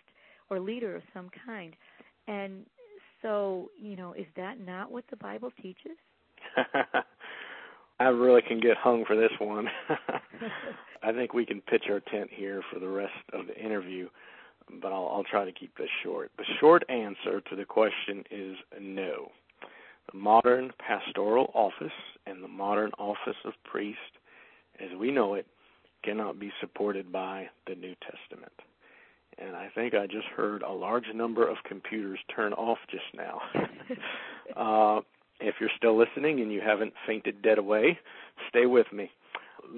or 0.50 0.60
leader 0.60 0.96
of 0.96 1.04
some 1.14 1.30
kind. 1.46 1.76
And 2.28 2.66
so, 3.22 3.70
you 3.80 3.96
know, 3.96 4.14
is 4.14 4.26
that 4.36 4.60
not 4.60 4.92
what 4.92 5.04
the 5.10 5.18
Bible 5.18 5.52
teaches? 5.62 5.98
I 8.00 8.06
really 8.06 8.42
can 8.42 8.60
get 8.60 8.78
hung 8.78 9.06
for 9.06 9.16
this 9.16 9.32
one. 9.40 9.68
I 11.04 11.12
think 11.12 11.34
we 11.34 11.46
can 11.46 11.62
pitch 11.62 11.84
our 11.90 12.00
tent 12.00 12.30
here 12.32 12.62
for 12.72 12.80
the 12.80 12.88
rest 12.88 13.14
of 13.32 13.46
the 13.48 13.56
interview, 13.56 14.10
but 14.82 14.92
I'll, 14.92 15.10
I'll 15.14 15.24
try 15.24 15.46
to 15.46 15.52
keep 15.52 15.76
this 15.78 15.90
short. 16.04 16.32
The 16.38 16.46
short 16.60 16.84
answer 16.90 17.42
to 17.42 17.56
the 17.56 17.66
question 17.66 18.24
is 18.30 18.56
no. 18.80 19.32
The 20.12 20.18
modern 20.18 20.72
pastoral 20.80 21.52
office 21.54 21.92
and 22.26 22.44
the 22.44 22.48
modern 22.48 22.92
office 22.98 23.38
of 23.46 23.54
priest, 23.64 24.00
as 24.80 24.98
we 24.98 25.12
know 25.12 25.36
it, 25.36 25.46
cannot 26.04 26.40
be 26.40 26.52
supported 26.60 27.12
by 27.12 27.48
the 27.68 27.76
New 27.76 27.96
Testament. 28.02 28.54
And 29.38 29.56
I 29.56 29.70
think 29.74 29.94
I 29.94 30.08
just 30.08 30.28
heard 30.36 30.62
a 30.62 30.72
large 30.72 31.06
number 31.14 31.48
of 31.48 31.58
computers 31.68 32.20
turn 32.36 32.54
off 32.54 32.78
just 32.90 33.04
now. 33.16 33.42
uh, 34.56 35.02
if 35.40 35.56
you're 35.60 35.70
still 35.78 35.98
listening 35.98 36.42
and 36.42 36.52
you 36.52 36.62
haven't 36.62 36.94
fainted 37.08 37.42
dead 37.42 37.58
away, 37.58 37.98
stay 38.50 38.66
with 38.66 38.88
me. 38.94 39.10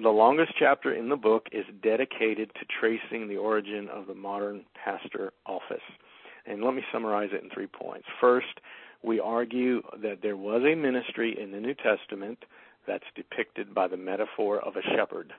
The 0.02 0.10
longest 0.10 0.54
chapter 0.58 0.94
in 0.94 1.10
the 1.10 1.16
book 1.16 1.48
is 1.52 1.66
dedicated 1.82 2.52
to 2.56 2.66
tracing 2.80 3.28
the 3.28 3.38
origin 3.38 3.90
of 3.90 4.08
the 4.08 4.16
modern 4.16 4.66
pastor 4.84 5.34
office. 5.46 5.84
And 6.46 6.64
let 6.64 6.74
me 6.74 6.84
summarize 6.92 7.30
it 7.32 7.44
in 7.44 7.50
three 7.50 7.68
points. 7.68 8.08
First, 8.20 8.60
we 9.04 9.20
argue 9.20 9.82
that 10.02 10.22
there 10.22 10.38
was 10.38 10.64
a 10.64 10.76
ministry 10.76 11.38
in 11.40 11.52
the 11.52 11.60
New 11.60 11.74
Testament 11.74 12.46
that's 12.88 13.04
depicted 13.16 13.74
by 13.74 13.88
the 13.88 13.98
metaphor 13.98 14.60
of 14.60 14.76
a 14.76 14.82
shepherd. 14.96 15.34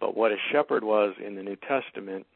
But 0.00 0.16
what 0.16 0.32
a 0.32 0.36
shepherd 0.52 0.84
was 0.84 1.14
in 1.24 1.34
the 1.34 1.42
New 1.42 1.56
Testament 1.56 2.26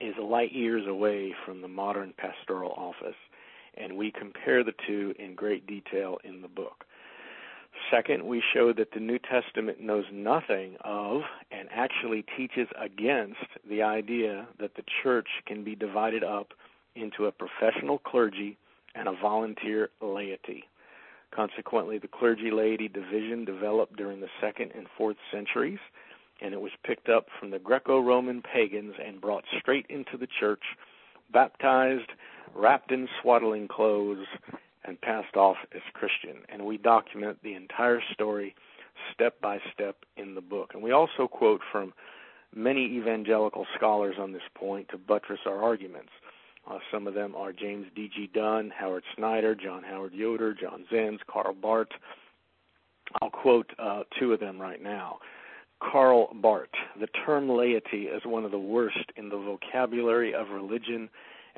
is 0.00 0.14
light 0.20 0.52
years 0.52 0.86
away 0.86 1.34
from 1.44 1.60
the 1.60 1.68
modern 1.68 2.14
pastoral 2.16 2.72
office, 2.72 3.16
and 3.76 3.96
we 3.96 4.12
compare 4.12 4.62
the 4.62 4.74
two 4.86 5.14
in 5.18 5.34
great 5.34 5.66
detail 5.66 6.18
in 6.24 6.40
the 6.40 6.48
book. 6.48 6.84
Second, 7.90 8.24
we 8.26 8.42
show 8.52 8.72
that 8.72 8.92
the 8.92 9.00
New 9.00 9.18
Testament 9.18 9.80
knows 9.80 10.04
nothing 10.12 10.76
of 10.82 11.22
and 11.50 11.68
actually 11.72 12.24
teaches 12.36 12.68
against 12.78 13.46
the 13.68 13.82
idea 13.82 14.46
that 14.58 14.74
the 14.74 14.84
church 15.02 15.28
can 15.46 15.64
be 15.64 15.74
divided 15.74 16.22
up 16.22 16.52
into 16.94 17.26
a 17.26 17.32
professional 17.32 17.98
clergy 17.98 18.56
and 18.94 19.08
a 19.08 19.12
volunteer 19.12 19.90
laity. 20.00 20.64
Consequently, 21.30 21.98
the 21.98 22.08
clergy 22.08 22.50
laity 22.50 22.88
division 22.88 23.44
developed 23.44 23.96
during 23.96 24.20
the 24.20 24.30
second 24.40 24.72
and 24.74 24.86
fourth 24.96 25.16
centuries, 25.30 25.78
and 26.40 26.54
it 26.54 26.60
was 26.60 26.72
picked 26.84 27.08
up 27.08 27.26
from 27.38 27.50
the 27.50 27.58
Greco 27.58 28.00
Roman 28.00 28.42
pagans 28.42 28.94
and 29.04 29.20
brought 29.20 29.44
straight 29.58 29.86
into 29.88 30.16
the 30.16 30.28
church, 30.40 30.62
baptized, 31.32 32.10
wrapped 32.54 32.90
in 32.90 33.08
swaddling 33.20 33.68
clothes, 33.68 34.26
and 34.88 35.00
passed 35.00 35.36
off 35.36 35.56
as 35.74 35.82
Christian. 35.92 36.42
And 36.48 36.64
we 36.64 36.78
document 36.78 37.38
the 37.42 37.54
entire 37.54 38.00
story 38.12 38.54
step 39.12 39.40
by 39.40 39.58
step 39.72 39.96
in 40.16 40.34
the 40.34 40.40
book. 40.40 40.70
And 40.74 40.82
we 40.82 40.92
also 40.92 41.28
quote 41.28 41.60
from 41.70 41.92
many 42.54 42.84
evangelical 42.96 43.66
scholars 43.76 44.16
on 44.18 44.32
this 44.32 44.42
point 44.54 44.88
to 44.90 44.98
buttress 44.98 45.40
our 45.46 45.62
arguments. 45.62 46.10
Uh, 46.68 46.78
some 46.90 47.06
of 47.06 47.14
them 47.14 47.34
are 47.34 47.52
James 47.52 47.86
D.G. 47.94 48.30
Dunn, 48.34 48.72
Howard 48.76 49.04
Snyder, 49.16 49.54
John 49.54 49.82
Howard 49.82 50.12
Yoder, 50.12 50.54
Jon 50.54 50.84
Zens, 50.92 51.18
Karl 51.30 51.54
Barth. 51.54 51.88
I'll 53.22 53.30
quote 53.30 53.70
uh, 53.78 54.02
two 54.18 54.32
of 54.32 54.40
them 54.40 54.60
right 54.60 54.82
now. 54.82 55.18
Karl 55.80 56.34
Barth, 56.34 56.68
the 56.98 57.06
term 57.24 57.48
laity 57.48 58.04
is 58.04 58.22
one 58.24 58.44
of 58.44 58.50
the 58.50 58.58
worst 58.58 59.12
in 59.16 59.28
the 59.28 59.36
vocabulary 59.36 60.34
of 60.34 60.50
religion 60.50 61.08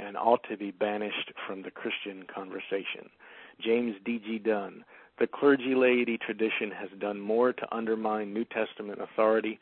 and 0.01 0.17
ought 0.17 0.43
to 0.49 0.57
be 0.57 0.71
banished 0.71 1.33
from 1.47 1.63
the 1.63 1.71
Christian 1.71 2.25
conversation. 2.33 3.11
James 3.61 3.97
D.G. 4.05 4.39
Dunn, 4.39 4.85
the 5.19 5.27
clergy 5.27 5.75
laity 5.75 6.19
tradition 6.19 6.71
has 6.71 6.89
done 6.99 7.21
more 7.21 7.53
to 7.53 7.75
undermine 7.75 8.33
New 8.33 8.45
Testament 8.45 9.01
authority 9.01 9.61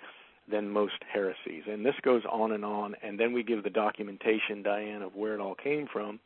than 0.51 0.71
most 0.71 1.03
heresies. 1.13 1.65
And 1.67 1.85
this 1.85 1.97
goes 2.03 2.23
on 2.31 2.53
and 2.53 2.65
on, 2.65 2.95
and 3.03 3.19
then 3.19 3.33
we 3.33 3.43
give 3.43 3.65
the 3.65 3.71
documentation, 3.71 4.63
Diane, 4.63 5.03
of 5.03 5.15
where 5.15 5.35
it 5.35 5.41
all 5.41 5.55
came 5.55 5.87
from. 5.93 6.21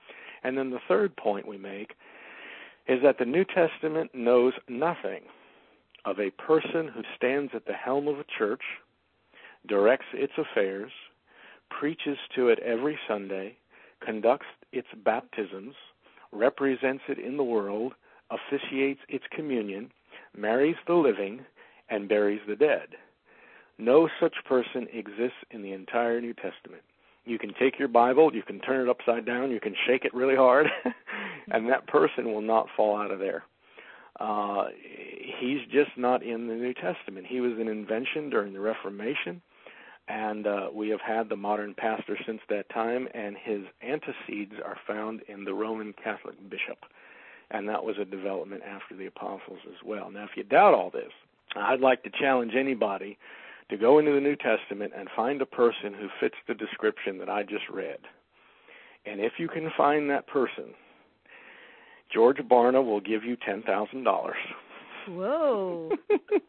And 0.45 0.57
then 0.57 0.71
the 0.71 0.81
third 0.87 1.16
point 1.16 1.49
we 1.49 1.59
make 1.59 1.95
is 2.87 3.00
that 3.02 3.19
the 3.19 3.25
New 3.25 3.45
Testament 3.45 4.11
knows 4.14 4.52
nothing 4.69 5.23
of 6.04 6.19
a 6.19 6.31
person 6.31 6.88
who 6.88 7.02
stands 7.16 7.52
at 7.54 7.66
the 7.66 7.73
helm 7.73 8.09
of 8.09 8.19
a 8.19 8.25
church, 8.38 8.62
directs 9.66 10.07
its 10.12 10.33
affairs, 10.37 10.90
preaches 11.71 12.19
to 12.35 12.49
it 12.49 12.59
every 12.59 12.99
Sunday, 13.09 13.57
conducts 14.04 14.47
its 14.73 14.88
baptisms, 15.04 15.75
represents 16.32 17.02
it 17.09 17.18
in 17.18 17.37
the 17.37 17.44
world, 17.44 17.94
officiates 18.30 19.00
its 19.09 19.25
communion, 19.35 19.90
marries 20.37 20.76
the 20.87 20.94
living, 20.94 21.44
and 21.90 22.09
buries 22.09 22.40
the 22.49 22.56
dead. 22.56 22.88
No 23.78 24.09
such 24.21 24.35
person 24.47 24.87
exists 24.92 25.38
in 25.50 25.62
the 25.62 25.73
entire 25.73 26.21
New 26.21 26.35
Testament. 26.35 26.82
You 27.25 27.38
can 27.38 27.52
take 27.59 27.78
your 27.78 27.88
Bible, 27.88 28.35
you 28.35 28.42
can 28.42 28.61
turn 28.61 28.87
it 28.87 28.90
upside 28.90 29.25
down, 29.25 29.50
you 29.50 29.61
can 29.61 29.75
shake 29.87 30.04
it 30.04 30.14
really 30.14 30.35
hard, 30.37 30.66
and 31.50 31.68
that 31.68 31.87
person 31.87 32.32
will 32.32 32.40
not 32.42 32.66
fall 32.76 32.97
out 32.97 33.11
of 33.11 33.18
there. 33.18 33.44
Uh, 34.18 34.66
he's 35.38 35.61
just 35.73 35.90
not 35.97 36.23
in 36.23 36.49
the 36.49 36.54
New 36.54 36.75
Testament. 36.75 37.26
He 37.26 37.40
was 37.40 37.52
an 37.59 37.68
invention 37.68 38.28
during 38.28 38.52
the 38.52 38.61
Reformation, 38.61 39.40
and 40.09 40.47
uh, 40.47 40.68
we 40.75 40.88
have 40.88 41.00
had 41.00 41.28
the 41.28 41.37
modern 41.37 41.75
pastor 41.75 42.18
since 42.26 42.40
that 42.49 42.68
time, 42.71 43.09
and 43.14 43.37
his 43.37 43.62
antecedents 43.82 44.56
are 44.64 44.76
found 44.87 45.23
in 45.28 45.44
the 45.44 45.54
Roman 45.54 45.94
Catholic 46.02 46.37
bishop, 46.50 46.78
and 47.50 47.68
that 47.68 47.85
was 47.85 47.97
a 48.00 48.04
development 48.04 48.62
after 48.62 48.97
the 48.97 49.06
apostles 49.06 49.61
as 49.68 49.76
well. 49.85 50.11
Now, 50.11 50.25
if 50.25 50.30
you 50.37 50.42
doubt 50.42 50.75
all 50.75 50.90
this, 50.90 51.12
I'd 51.54 51.80
like 51.80 52.02
to 52.02 52.11
challenge 52.11 52.52
anybody 52.56 53.18
to 53.71 53.76
go 53.76 53.99
into 53.99 54.12
the 54.12 54.21
New 54.21 54.37
Testament 54.37 54.92
and 54.97 55.09
find 55.14 55.40
a 55.40 55.47
person 55.47 55.94
who 55.94 56.09
fits 56.21 56.35
the 56.49 56.54
description 56.54 57.18
that 57.18 57.28
I 57.30 57.42
just 57.42 57.68
read. 57.73 57.99
And 59.06 59.21
if 59.21 59.32
you 59.38 59.49
can 59.49 59.71
find 59.76 60.11
that 60.11 60.26
person, 60.26 60.75
George 62.12 62.38
Barna 62.38 62.85
will 62.85 63.00
give 63.00 63.25
you 63.25 63.37
ten 63.37 63.62
thousand 63.62 64.04
dollars. 64.04 64.37
Whoa. 65.09 65.90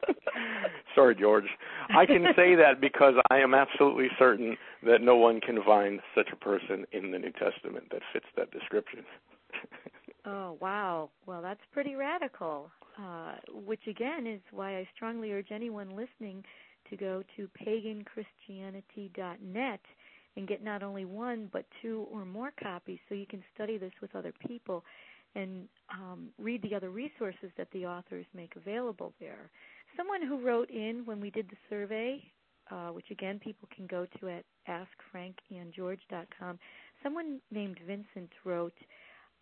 Sorry, 0.96 1.16
George. 1.16 1.48
I 1.96 2.06
can 2.06 2.28
say 2.36 2.56
that 2.56 2.82
because 2.82 3.14
I 3.30 3.38
am 3.40 3.54
absolutely 3.54 4.10
certain 4.18 4.58
that 4.84 5.02
no 5.02 5.16
one 5.16 5.40
can 5.42 5.62
find 5.64 6.00
such 6.16 6.30
a 6.32 6.36
person 6.36 6.86
in 6.92 7.12
the 7.12 7.20
New 7.20 7.32
Testament 7.32 7.86
that 7.92 8.02
fits 8.12 8.26
that 8.38 8.52
description. 8.52 9.04
oh, 10.26 10.58
wow. 10.62 11.10
Well, 11.26 11.42
that's 11.42 11.62
pretty 11.72 11.96
radical. 11.96 12.70
Uh, 13.00 13.36
which 13.66 13.88
again 13.88 14.28
is 14.28 14.42
why 14.52 14.78
I 14.78 14.88
strongly 14.96 15.32
urge 15.32 15.52
anyone 15.52 15.90
listening 15.90 16.44
to 16.92 16.96
go 16.96 17.24
to 17.36 17.50
paganchristianity.net 17.60 19.80
and 20.36 20.48
get 20.48 20.64
not 20.64 20.84
only 20.84 21.06
one 21.06 21.50
but 21.52 21.66
two 21.82 22.06
or 22.12 22.24
more 22.24 22.52
copies 22.62 23.00
so 23.10 23.16
you 23.16 23.26
can 23.26 23.44
study 23.56 23.80
this 23.80 23.94
with 24.00 24.16
other 24.16 24.32
people 24.48 24.84
and 25.36 25.68
um, 25.92 26.30
read 26.38 26.62
the 26.62 26.76
other 26.76 26.90
resources 26.90 27.52
that 27.58 27.68
the 27.72 27.86
authors 27.86 28.26
make 28.34 28.56
available 28.56 29.14
there. 29.20 29.50
Someone 29.98 30.22
who 30.26 30.46
wrote 30.46 30.70
in 30.70 31.04
when 31.06 31.20
we 31.20 31.30
did 31.30 31.50
the 31.50 31.58
survey, 31.70 32.24
uh, 32.72 32.88
which 32.88 33.12
again 33.12 33.40
people 33.40 33.68
can 33.76 33.86
go 33.88 34.08
to 34.20 34.30
at 34.30 34.46
askfrankandgeorge.com, 34.68 36.60
someone 37.02 37.40
named 37.52 37.80
Vincent 37.86 38.30
wrote, 38.46 38.74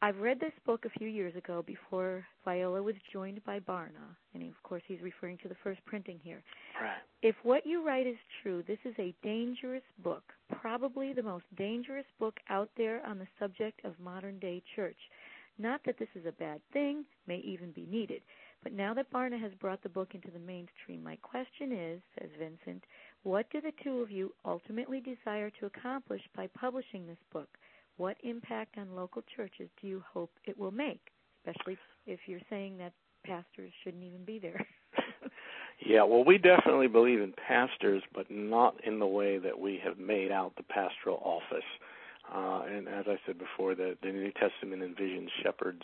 I've 0.04 0.18
read 0.18 0.40
this 0.40 0.54
book 0.66 0.86
a 0.86 0.90
few 0.98 1.08
years 1.08 1.36
ago 1.36 1.64
before 1.66 2.26
Viola 2.44 2.82
was 2.82 2.96
joined 3.14 3.44
by 3.46 3.60
Barna, 3.60 4.16
and 4.34 4.42
of 4.44 4.64
course 4.64 4.82
he's 4.88 5.00
referring 5.00 5.38
to 5.44 5.48
the 5.48 5.56
first 5.64 5.80
printing 5.86 6.20
here. 6.24 6.42
Right. 6.82 6.98
If 7.22 7.36
what 7.44 7.68
you 7.68 7.86
write 7.86 8.08
is 8.08 8.18
true, 8.42 8.64
this 8.68 8.80
is 8.84 8.96
a 8.98 9.14
dangerous 9.22 9.84
book, 10.04 10.24
probably 10.60 11.14
the 11.14 11.22
most 11.22 11.46
dangerous 11.56 12.06
book 12.20 12.40
out 12.50 12.70
there 12.78 13.06
on 13.06 13.20
the 13.20 13.28
subject 13.40 13.86
of 13.86 13.94
modern 14.00 14.40
day 14.40 14.64
church. 14.76 14.98
Not 15.58 15.82
that 15.86 16.00
this 16.00 16.10
is 16.16 16.26
a 16.26 16.32
bad 16.32 16.62
thing, 16.74 17.06
may 17.28 17.38
even 17.38 17.72
be 17.72 17.86
needed. 17.86 18.22
But 18.64 18.74
now 18.74 18.94
that 18.94 19.12
Barna 19.12 19.40
has 19.42 19.52
brought 19.60 19.82
the 19.82 19.90
book 19.90 20.14
into 20.14 20.30
the 20.30 20.40
mainstream, 20.40 21.04
my 21.04 21.16
question 21.18 21.72
is, 21.72 22.02
says 22.20 22.30
Vincent, 22.38 22.84
what 23.24 23.50
do 23.52 23.60
the 23.62 23.74
two 23.84 24.00
of 24.00 24.12
you 24.12 24.34
ultimately 24.46 25.02
desire 25.02 25.50
to 25.60 25.66
accomplish 25.66 26.22
by 26.36 26.48
publishing 26.48 27.08
this 27.08 27.18
book? 27.32 27.50
What 27.98 28.18
impact 28.24 28.78
on 28.78 28.96
local 28.96 29.24
churches 29.36 29.70
do 29.82 29.88
you 29.88 30.04
hope 30.12 30.32
it 30.46 30.58
will 30.58 30.72
make, 30.72 31.02
especially 31.46 31.78
if 32.06 32.20
you're 32.28 32.40
saying 32.50 32.78
that 32.78 32.94
pastors 33.26 33.72
shouldn't 33.84 34.04
even 34.04 34.26
be 34.26 34.40
there? 34.40 34.66
yeah, 35.86 36.04
well, 36.04 36.24
we 36.24 36.38
definitely 36.38 36.88
believe 36.88 37.22
in 37.22 37.34
pastors, 37.48 38.04
but 38.14 38.30
not 38.30 38.76
in 38.86 39.00
the 39.00 39.08
way 39.08 39.38
that 39.38 39.60
we 39.60 39.80
have 39.84 39.98
made 39.98 40.32
out 40.32 40.56
the 40.56 40.64
pastoral 40.64 41.22
office. 41.24 41.66
Uh, 42.34 42.64
and 42.70 42.88
as 42.88 43.06
I 43.08 43.18
said 43.26 43.38
before, 43.38 43.76
the, 43.76 43.98
the 44.02 44.12
New 44.12 44.32
Testament 44.32 44.82
envisions 44.82 45.30
shepherds 45.44 45.84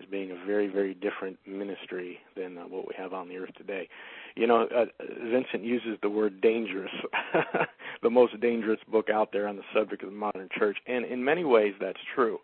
as 0.00 0.06
being 0.08 0.30
a 0.30 0.46
very, 0.46 0.66
very 0.66 0.94
different 0.94 1.38
ministry 1.46 2.18
than 2.36 2.58
uh, 2.58 2.62
what 2.62 2.86
we 2.86 2.94
have 2.96 3.12
on 3.12 3.28
the 3.28 3.36
earth 3.38 3.54
today. 3.56 3.88
You 4.34 4.46
know, 4.46 4.66
uh, 4.74 4.86
Vincent 5.00 5.64
uses 5.64 5.98
the 6.02 6.10
word 6.10 6.40
dangerous, 6.40 6.92
the 8.02 8.10
most 8.10 8.38
dangerous 8.40 8.80
book 8.90 9.08
out 9.08 9.32
there 9.32 9.48
on 9.48 9.56
the 9.56 9.62
subject 9.74 10.02
of 10.02 10.10
the 10.10 10.16
modern 10.16 10.48
church, 10.56 10.78
and 10.86 11.04
in 11.04 11.24
many 11.24 11.44
ways 11.44 11.74
that's 11.80 12.00
true. 12.14 12.38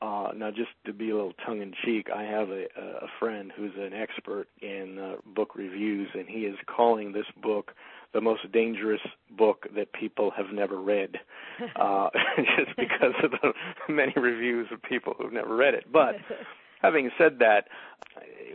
Uh, 0.00 0.32
now, 0.34 0.50
just 0.50 0.70
to 0.84 0.92
be 0.92 1.10
a 1.10 1.14
little 1.14 1.34
tongue 1.46 1.62
in 1.62 1.72
cheek, 1.84 2.08
I 2.14 2.24
have 2.24 2.50
a, 2.50 2.64
a 2.76 3.06
friend 3.20 3.52
who's 3.56 3.72
an 3.76 3.92
expert 3.92 4.48
in 4.60 4.98
uh, 4.98 5.14
book 5.34 5.54
reviews, 5.54 6.08
and 6.14 6.28
he 6.28 6.40
is 6.40 6.56
calling 6.66 7.12
this 7.12 7.26
book 7.40 7.72
the 8.12 8.20
most 8.20 8.50
dangerous 8.52 9.00
book 9.30 9.66
that 9.74 9.92
people 9.92 10.30
have 10.30 10.52
never 10.52 10.80
read, 10.80 11.18
uh, 11.76 12.10
just 12.58 12.76
because 12.76 13.14
of 13.22 13.30
the 13.30 13.52
many 13.92 14.12
reviews 14.16 14.68
of 14.72 14.82
people 14.82 15.14
who've 15.18 15.32
never 15.32 15.54
read 15.54 15.74
it. 15.74 15.90
But 15.90 16.16
having 16.82 17.10
said 17.18 17.38
that, 17.40 17.68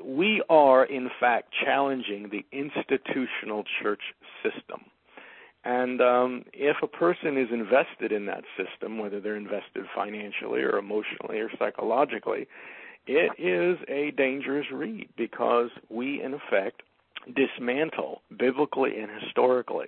we 0.03 0.43
are 0.49 0.85
in 0.85 1.09
fact 1.19 1.53
challenging 1.63 2.29
the 2.29 2.45
institutional 2.51 3.63
church 3.81 4.01
system. 4.43 4.81
And 5.63 5.99
um, 6.01 6.45
if 6.53 6.77
a 6.81 6.87
person 6.87 7.37
is 7.37 7.49
invested 7.51 8.11
in 8.11 8.25
that 8.27 8.43
system, 8.55 8.99
whether 8.99 9.19
they're 9.19 9.35
invested 9.35 9.85
financially 9.93 10.61
or 10.61 10.77
emotionally 10.77 11.39
or 11.39 11.49
psychologically, 11.59 12.47
it 13.05 13.31
is 13.37 13.77
a 13.89 14.11
dangerous 14.11 14.67
read 14.71 15.09
because 15.17 15.69
we, 15.89 16.21
in 16.21 16.33
effect, 16.33 16.83
dismantle 17.35 18.21
biblically 18.37 18.99
and 18.99 19.09
historically 19.21 19.87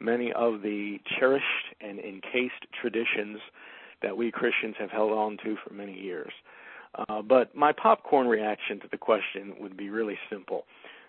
many 0.00 0.32
of 0.32 0.62
the 0.62 0.98
cherished 1.18 1.44
and 1.80 1.98
encased 1.98 2.66
traditions 2.80 3.38
that 4.02 4.16
we 4.16 4.30
Christians 4.30 4.74
have 4.78 4.90
held 4.90 5.12
on 5.12 5.38
to 5.44 5.56
for 5.66 5.72
many 5.72 5.98
years. 5.98 6.32
Uh, 7.08 7.22
but 7.22 7.54
my 7.54 7.72
popcorn 7.72 8.26
reaction 8.26 8.80
to 8.80 8.88
the 8.90 8.98
question 8.98 9.54
would 9.60 9.76
be 9.76 9.90
really 9.90 10.18
simple. 10.30 10.64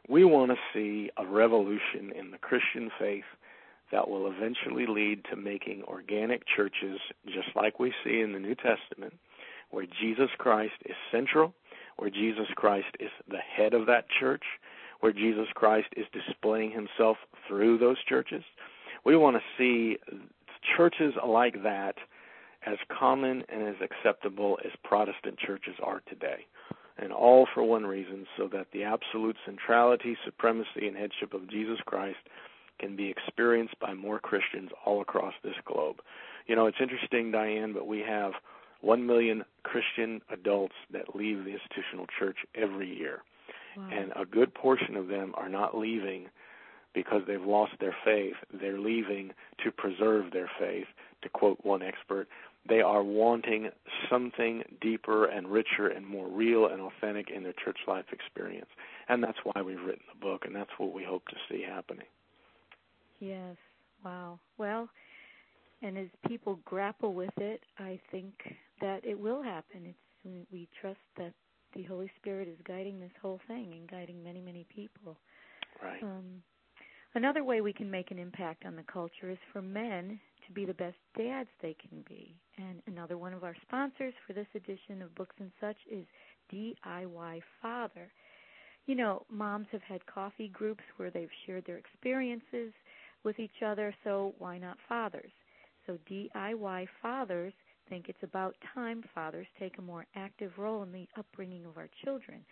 We 0.10 0.26
want 0.26 0.52
to 0.52 0.58
see 0.74 1.10
a 1.18 1.26
revolution 1.26 2.14
in 2.18 2.32
the 2.32 2.38
Christian 2.38 2.90
faith 2.98 3.26
that 3.92 4.10
will 4.10 4.32
eventually 4.32 4.86
lead 4.86 5.24
to 5.30 5.36
making 5.36 5.84
organic 5.84 6.44
churches 6.56 7.00
just 7.26 7.56
like 7.56 7.80
we 7.80 7.94
see 8.04 8.22
in 8.22 8.34
the 8.34 8.40
New 8.40 8.56
Testament, 8.56 9.14
where 9.70 9.86
Jesus 10.02 10.30
Christ 10.38 10.74
is 10.86 10.96
central, 11.12 11.54
where 11.98 12.10
Jesus 12.10 12.48
Christ 12.56 12.88
is 13.00 13.10
the 13.30 13.38
head 13.38 13.74
of 13.74 13.86
that 13.88 14.06
church, 14.20 14.44
where 15.00 15.14
Jesus 15.14 15.48
Christ 15.54 15.88
is 15.96 16.06
displaying 16.12 16.72
himself 16.72 17.18
through 17.48 17.78
those 17.78 17.98
churches. 18.08 18.44
We 19.06 19.16
want 19.16 19.38
to 19.38 19.44
see 19.58 19.98
churches 20.76 21.14
like 21.26 21.64
that 21.64 21.96
as 22.66 22.78
common 22.90 23.44
and 23.50 23.64
as 23.64 23.76
acceptable 23.82 24.58
as 24.66 24.72
Protestant 24.84 25.38
churches 25.40 25.76
are 25.82 26.02
today. 26.10 26.46
and 26.98 27.14
all 27.14 27.48
for 27.54 27.64
one 27.64 27.86
reason 27.86 28.26
so 28.38 28.48
that 28.52 28.68
the 28.74 28.84
absolute 28.84 29.36
centrality, 29.46 30.18
supremacy, 30.26 30.88
and 30.88 30.98
headship 30.98 31.34
of 31.34 31.50
Jesus 31.50 31.78
Christ 31.86 32.18
can 32.80 32.96
be 32.96 33.10
experienced 33.10 33.80
by 33.80 33.94
more 33.94 34.20
Christians 34.20 34.70
all 34.86 35.02
across 35.02 35.34
this 35.44 35.56
globe. 35.66 35.98
You 36.48 36.56
know, 36.56 36.68
it's 36.68 36.78
interesting, 36.82 37.32
Diane, 37.32 37.74
but 37.74 37.88
we 37.88 38.00
have 38.00 38.34
1 38.82 39.06
million 39.06 39.44
Christian 39.64 40.22
adults 40.32 40.76
that 40.92 41.16
leave 41.16 41.44
the 41.44 41.52
institutional 41.52 42.06
church 42.20 42.38
every 42.56 42.96
year. 42.96 43.24
Wow. 43.78 43.90
And 43.92 44.12
a 44.16 44.26
good 44.26 44.54
portion 44.56 44.96
of 44.96 45.08
them 45.08 45.34
are 45.36 45.50
not 45.50 45.78
leaving 45.78 46.30
because 46.96 47.22
they've 47.28 47.40
lost 47.40 47.74
their 47.80 47.96
faith. 48.04 48.34
They're 48.60 48.80
leaving 48.80 49.32
to 49.64 49.72
preserve 49.72 50.32
their 50.32 50.50
faith, 50.60 50.88
to 51.22 51.30
quote 51.30 51.60
one 51.62 51.84
expert. 51.84 52.28
They 52.68 52.82
are 52.82 53.04
wanting 53.04 53.70
something 54.10 54.64
deeper 54.82 55.26
and 55.26 55.48
richer 55.48 55.88
and 55.88 56.06
more 56.06 56.28
real 56.28 56.66
and 56.66 56.82
authentic 56.82 57.30
in 57.30 57.44
their 57.44 57.54
church 57.64 57.78
life 57.88 58.06
experience. 58.12 58.70
And 59.10 59.24
that's 59.24 59.38
why 59.44 59.62
we've 59.62 59.82
written 59.82 60.04
the 60.12 60.20
book, 60.20 60.46
and 60.46 60.56
that's 60.56 60.72
what 60.80 60.92
we 60.92 61.04
hope 61.04 61.28
to 61.28 61.36
see 61.48 61.62
happening. 61.62 62.08
Yes. 63.20 63.56
Wow. 64.04 64.40
Well, 64.58 64.90
and 65.84 65.98
as 65.98 66.08
people 66.28 66.60
grapple 66.66 67.14
with 67.14 67.38
it, 67.38 67.62
I 67.78 68.00
think 68.12 68.34
that 68.82 69.06
it 69.06 69.20
will 69.20 69.44
happen. 69.44 69.86
It's 69.86 69.98
we 70.52 70.68
trust 70.82 71.00
that 71.18 71.32
the 71.76 71.84
Holy 71.84 72.10
Spirit 72.20 72.48
is 72.48 72.58
guiding 72.68 73.00
this 73.00 73.12
whole 73.22 73.40
thing 73.48 73.74
and 73.74 73.90
guiding 73.90 74.24
many, 74.24 74.42
many 74.42 74.66
people. 74.74 75.18
Right. 75.84 76.02
Um, 76.02 76.42
another 77.16 77.44
way 77.44 77.62
we 77.62 77.74
can 77.74 77.90
make 77.90 78.12
an 78.12 78.20
impact 78.20 78.66
on 78.66 78.76
the 78.76 78.84
culture 78.84 79.30
is 79.30 79.38
for 79.52 79.62
men 79.62 80.20
to 80.48 80.54
be 80.54 80.66
the 80.66 80.74
best 80.74 80.98
dads 81.18 81.50
they 81.62 81.76
can 81.76 82.04
be. 82.08 82.36
And 82.58 82.82
another 82.88 83.18
one 83.18 83.34
of 83.34 83.44
our 83.44 83.56
sponsors 83.68 84.14
for 84.26 84.34
this 84.34 84.48
edition 84.56 85.02
of 85.02 85.14
Books 85.16 85.36
and 85.40 85.52
Such 85.60 85.78
is 85.92 86.06
DIY 86.54 87.42
Father. 87.62 88.12
You 88.86 88.96
know, 88.96 89.26
moms 89.30 89.68
have 89.72 89.84
had 89.84 90.06
coffee 90.06 90.48
groups 90.48 90.84
where 90.96 91.12
they've 91.12 91.30
shared 91.46 91.66
their 91.66 91.78
experiences 91.78 92.74
with 93.24 93.38
each 93.40 93.62
other, 93.66 93.94
so 94.04 94.34
why 94.40 94.58
not 94.58 94.78
fathers? 94.88 95.32
So 95.86 95.98
DIY 96.10 96.88
Fathers 97.02 97.54
think 97.90 98.10
it's 98.10 98.24
about 98.24 98.56
time 98.74 99.04
fathers 99.14 99.48
take 99.60 99.78
a 99.78 99.82
more 99.82 100.06
active 100.16 100.52
role 100.58 100.84
in 100.84 100.92
the 100.92 101.08
upbringing 101.18 101.66
of 101.66 101.78
our 101.78 101.90
children. 102.04 102.46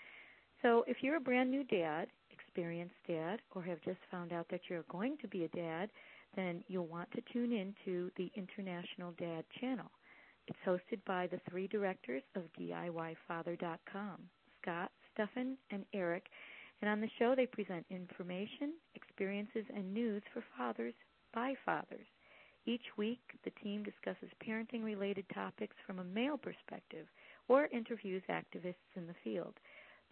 So 0.61 0.83
if 0.87 0.97
you're 1.01 1.17
a 1.17 1.21
brand 1.21 1.51
new 1.51 1.63
dad, 1.63 2.07
experienced 2.31 2.95
dad, 3.07 3.41
or 3.53 3.61
have 3.63 3.81
just 3.81 3.99
found 4.09 4.33
out 4.33 4.47
that 4.49 4.61
you're 4.69 4.85
going 4.89 5.17
to 5.21 5.27
be 5.27 5.43
a 5.43 5.49
dad, 5.49 5.89
then 6.35 6.63
you'll 6.67 6.87
want 6.87 7.11
to 7.11 7.21
tune 7.31 7.51
in 7.51 7.73
to 7.85 8.11
the 8.17 8.31
International 8.35 9.13
Dad 9.17 9.43
channel. 9.59 9.91
It's 10.47 10.59
hosted 10.65 10.99
by 11.05 11.27
the 11.27 11.39
three 11.49 11.67
directors 11.67 12.23
of 12.35 12.43
DIYfather.com, 12.59 14.21
Scott, 14.61 14.91
Stefan, 15.13 15.57
and 15.71 15.85
Eric. 15.93 16.25
And 16.81 16.89
on 16.89 17.01
the 17.01 17.09
show, 17.17 17.33
they 17.35 17.45
present 17.45 17.85
information, 17.89 18.73
experiences, 18.95 19.65
and 19.75 19.93
news 19.93 20.21
for 20.33 20.43
fathers 20.57 20.93
by 21.33 21.55
fathers. 21.65 22.05
Each 22.65 22.85
week, 22.97 23.19
the 23.43 23.51
team 23.63 23.83
discusses 23.83 24.29
parenting 24.45 24.83
related 24.83 25.25
topics 25.33 25.75
from 25.85 25.99
a 25.99 26.03
male 26.03 26.37
perspective 26.37 27.05
or 27.47 27.67
interviews 27.67 28.23
activists 28.29 28.95
in 28.95 29.05
the 29.05 29.15
field. 29.23 29.53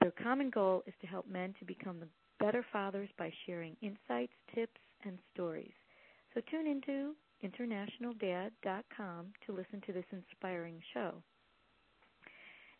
Their 0.01 0.11
common 0.11 0.49
goal 0.49 0.83
is 0.85 0.93
to 1.01 1.07
help 1.07 1.27
men 1.27 1.55
to 1.59 1.65
become 1.65 2.03
better 2.39 2.65
fathers 2.71 3.09
by 3.17 3.31
sharing 3.45 3.75
insights, 3.81 4.33
tips, 4.53 4.79
and 5.05 5.17
stories. 5.33 5.73
So 6.33 6.41
tune 6.51 6.67
into 6.67 7.15
internationaldad.com 7.43 9.25
to 9.45 9.51
listen 9.51 9.81
to 9.85 9.93
this 9.93 10.05
inspiring 10.11 10.79
show. 10.93 11.13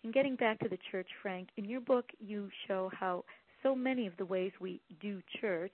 And 0.04 0.14
getting 0.14 0.36
back 0.36 0.60
to 0.60 0.70
the 0.70 0.80
church, 0.92 1.08
Frank, 1.22 1.50
in 1.58 1.66
your 1.66 1.82
book 1.82 2.06
you 2.20 2.50
show 2.68 2.92
how 2.98 3.24
so 3.62 3.74
many 3.74 4.06
of 4.06 4.18
the 4.18 4.26
ways 4.26 4.52
we 4.60 4.82
do 5.02 5.22
church 5.40 5.74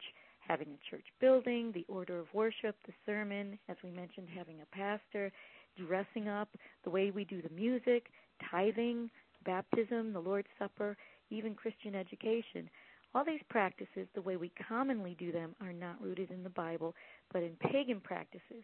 having 0.49 0.69
a 0.69 0.89
church 0.89 1.05
building, 1.21 1.71
the 1.73 1.85
order 1.87 2.19
of 2.19 2.25
worship, 2.33 2.75
the 2.87 2.93
sermon, 3.05 3.57
as 3.69 3.77
we 3.83 3.91
mentioned, 3.91 4.27
having 4.35 4.57
a 4.61 4.75
pastor, 4.75 5.31
dressing 5.77 6.27
up, 6.27 6.49
the 6.83 6.89
way 6.89 7.11
we 7.11 7.23
do 7.23 7.41
the 7.41 7.55
music, 7.55 8.07
tithing, 8.49 9.09
baptism, 9.45 10.11
the 10.11 10.19
Lord's 10.19 10.47
Supper, 10.57 10.97
even 11.29 11.53
Christian 11.53 11.93
education. 11.93 12.67
All 13.13 13.23
these 13.23 13.41
practices, 13.49 14.07
the 14.15 14.21
way 14.21 14.37
we 14.37 14.51
commonly 14.67 15.15
do 15.19 15.31
them, 15.31 15.55
are 15.61 15.73
not 15.73 16.01
rooted 16.01 16.31
in 16.31 16.43
the 16.43 16.49
Bible, 16.49 16.95
but 17.31 17.43
in 17.43 17.51
pagan 17.71 18.01
practices. 18.01 18.63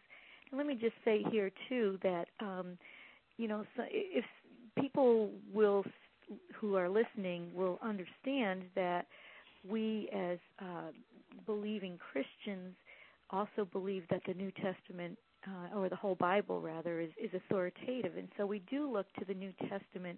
And 0.50 0.58
let 0.58 0.65
me 0.65 0.76
just 0.76 0.95
say 1.06 1.24
here, 1.32 1.52
too, 1.69 2.00
that, 2.02 2.26
um, 2.39 2.78
you 3.38 3.48
know, 3.48 3.63
so 3.78 3.84
if 3.89 4.26
people 4.80 5.30
will, 5.54 5.84
who 6.56 6.76
are 6.76 6.89
listening, 6.89 7.52
will 7.54 7.80
understand 7.84 8.63
that 8.76 9.06
we 9.67 10.10
as 10.13 10.39
uh, 10.60 10.89
believing 11.45 11.98
Christians 12.12 12.76
also 13.30 13.65
believe 13.71 14.04
that 14.10 14.21
the 14.28 14.34
New 14.34 14.52
Testament 14.52 15.17
uh, 15.48 15.78
or 15.78 15.89
the 15.89 15.95
whole 15.95 16.15
Bible 16.15 16.62
rather 16.62 17.00
is, 17.00 17.12
is 17.21 17.30
authoritative, 17.34 18.17
and 18.17 18.28
so 18.38 18.45
we 18.45 18.60
do 18.69 18.91
look 18.91 19.06
to 19.19 19.26
the 19.26 19.34
New 19.34 19.54
Testament 19.69 20.17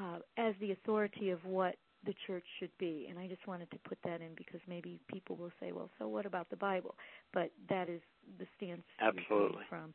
uh, 0.00 0.18
as 0.36 0.54
the 0.60 0.72
authority 0.72 1.30
of 1.30 1.44
what 1.44 1.76
the 2.04 2.14
church 2.26 2.44
should 2.58 2.70
be. 2.78 3.06
And 3.08 3.18
I 3.18 3.28
just 3.28 3.46
wanted 3.46 3.70
to 3.70 3.78
put 3.88 3.98
that 4.04 4.20
in 4.20 4.34
because 4.36 4.60
maybe 4.68 5.00
people 5.08 5.36
will 5.36 5.52
say, 5.60 5.72
"Well, 5.72 5.90
so 5.98 6.08
what 6.08 6.26
about 6.26 6.50
the 6.50 6.56
Bible?" 6.56 6.94
But 7.32 7.50
that 7.68 7.88
is 7.88 8.00
the 8.38 8.46
stance 8.56 8.82
Absolutely. 9.00 9.64
from. 9.68 9.94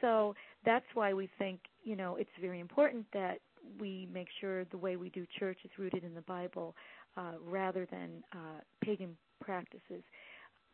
So 0.00 0.34
that's 0.64 0.86
why 0.94 1.12
we 1.12 1.28
think 1.38 1.60
you 1.82 1.96
know 1.96 2.16
it's 2.16 2.30
very 2.40 2.60
important 2.60 3.06
that 3.12 3.38
we 3.80 4.08
make 4.12 4.28
sure 4.40 4.64
the 4.66 4.78
way 4.78 4.96
we 4.96 5.08
do 5.10 5.26
church 5.38 5.58
is 5.64 5.70
rooted 5.78 6.04
in 6.04 6.14
the 6.14 6.22
Bible 6.22 6.74
uh, 7.16 7.32
rather 7.44 7.86
than 7.90 8.22
uh, 8.32 8.60
pagan 8.82 9.16
practices. 9.40 10.02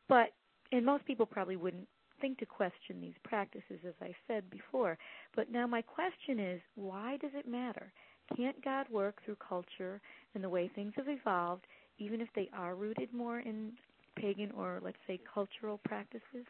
But 0.08 0.32
and 0.72 0.84
most 0.84 1.04
people 1.04 1.26
probably 1.26 1.56
wouldn't 1.56 1.88
think 2.20 2.38
to 2.38 2.46
question 2.46 3.00
these 3.00 3.14
practices, 3.24 3.80
as 3.86 3.94
I 4.00 4.14
said 4.28 4.48
before. 4.50 4.98
But 5.34 5.50
now 5.50 5.66
my 5.66 5.82
question 5.82 6.38
is, 6.38 6.60
why 6.74 7.16
does 7.20 7.30
it 7.34 7.48
matter? 7.48 7.92
Can't 8.36 8.62
God 8.62 8.86
work 8.90 9.16
through 9.24 9.36
culture 9.36 10.00
and 10.34 10.44
the 10.44 10.48
way 10.48 10.70
things 10.74 10.92
have 10.96 11.08
evolved, 11.08 11.66
even 11.98 12.20
if 12.20 12.28
they 12.34 12.48
are 12.52 12.74
rooted 12.74 13.12
more 13.12 13.40
in 13.40 13.72
pagan 14.16 14.52
or 14.56 14.80
let's 14.82 14.98
say 15.06 15.18
cultural 15.32 15.80
practices? 15.84 16.46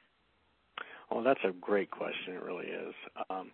Well, 1.10 1.22
that's 1.22 1.40
a 1.44 1.52
great 1.52 1.90
question. 1.90 2.34
It 2.34 2.42
really 2.42 2.66
is. 2.66 2.94
Um, 3.30 3.50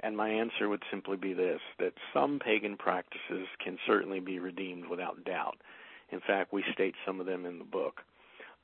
and 0.00 0.16
my 0.16 0.28
answer 0.28 0.68
would 0.68 0.82
simply 0.90 1.16
be 1.16 1.32
this 1.32 1.60
that 1.78 1.94
some 2.12 2.38
pagan 2.38 2.76
practices 2.76 3.46
can 3.62 3.78
certainly 3.86 4.20
be 4.20 4.38
redeemed 4.38 4.88
without 4.88 5.24
doubt. 5.24 5.56
In 6.10 6.20
fact, 6.20 6.52
we 6.52 6.64
state 6.72 6.94
some 7.04 7.20
of 7.20 7.26
them 7.26 7.46
in 7.46 7.58
the 7.58 7.64
book. 7.64 8.02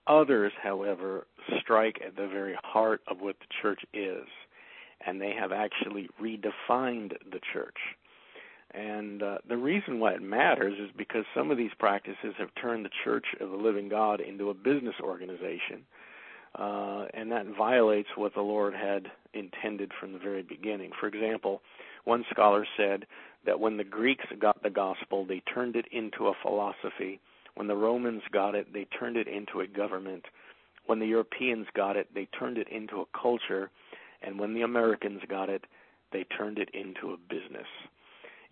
Others, 0.07 0.53
however, 0.62 1.27
strike 1.61 2.01
at 2.05 2.16
the 2.16 2.27
very 2.27 2.57
heart 2.62 3.01
of 3.09 3.21
what 3.21 3.37
the 3.38 3.47
church 3.61 3.81
is, 3.95 4.27
and 5.07 5.21
they 5.21 5.33
have 5.38 5.53
actually 5.53 6.09
redefined 6.21 7.12
the 7.31 7.40
church. 7.53 7.79
And 8.75 9.23
uh, 9.23 9.38
the 9.49 9.57
reason 9.57 10.01
why 10.01 10.14
it 10.14 10.23
matters 10.23 10.75
is 10.79 10.90
because 10.97 11.25
some 11.35 11.51
of 11.51 11.59
these 11.59 11.71
practices 11.79 12.35
have 12.38 12.49
turned 12.61 12.85
the 12.85 12.90
Church 13.05 13.27
of 13.38 13.51
the 13.51 13.57
Living 13.57 13.88
God 13.88 14.21
into 14.21 14.49
a 14.49 14.55
business 14.55 14.95
organization 15.03 15.85
uh, 16.58 17.06
and 17.14 17.30
that 17.32 17.46
violates 17.56 18.10
what 18.16 18.34
the 18.34 18.42
Lord 18.42 18.74
had 18.74 19.10
intended 19.34 19.92
from 19.98 20.12
the 20.12 20.18
very 20.18 20.42
beginning. 20.42 20.90
For 20.98 21.06
example, 21.06 21.62
one 22.04 22.24
scholar 22.30 22.66
said 22.76 23.06
that 23.46 23.60
when 23.60 23.76
the 23.76 23.84
Greeks 23.84 24.26
got 24.40 24.62
the 24.62 24.70
gospel, 24.70 25.24
they 25.24 25.42
turned 25.52 25.76
it 25.76 25.86
into 25.92 26.28
a 26.28 26.34
philosophy. 26.42 27.20
When 27.54 27.68
the 27.68 27.76
Romans 27.76 28.22
got 28.32 28.54
it, 28.54 28.72
they 28.72 28.86
turned 28.98 29.16
it 29.16 29.28
into 29.28 29.60
a 29.60 29.66
government. 29.66 30.24
When 30.86 30.98
the 30.98 31.06
Europeans 31.06 31.66
got 31.74 31.96
it, 31.96 32.08
they 32.14 32.26
turned 32.38 32.58
it 32.58 32.68
into 32.68 33.00
a 33.00 33.18
culture. 33.18 33.70
And 34.22 34.38
when 34.38 34.54
the 34.54 34.62
Americans 34.62 35.22
got 35.28 35.48
it, 35.48 35.64
they 36.12 36.24
turned 36.24 36.58
it 36.58 36.68
into 36.74 37.12
a 37.12 37.16
business. 37.16 37.66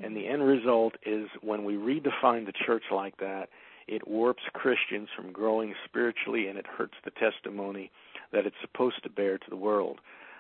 And 0.00 0.16
the 0.16 0.26
end 0.26 0.42
result 0.42 0.94
is 1.04 1.28
when 1.42 1.64
we 1.64 1.74
redefine 1.74 2.46
the 2.46 2.54
church 2.66 2.84
like 2.90 3.16
that, 3.18 3.50
it 3.90 4.06
warps 4.06 4.44
Christians 4.52 5.08
from 5.16 5.32
growing 5.32 5.74
spiritually 5.84 6.46
and 6.46 6.56
it 6.56 6.66
hurts 6.66 6.94
the 7.04 7.10
testimony 7.10 7.90
that 8.32 8.46
it's 8.46 8.56
supposed 8.60 9.02
to 9.02 9.10
bear 9.10 9.36
to 9.36 9.50
the 9.50 9.56
world. 9.56 9.98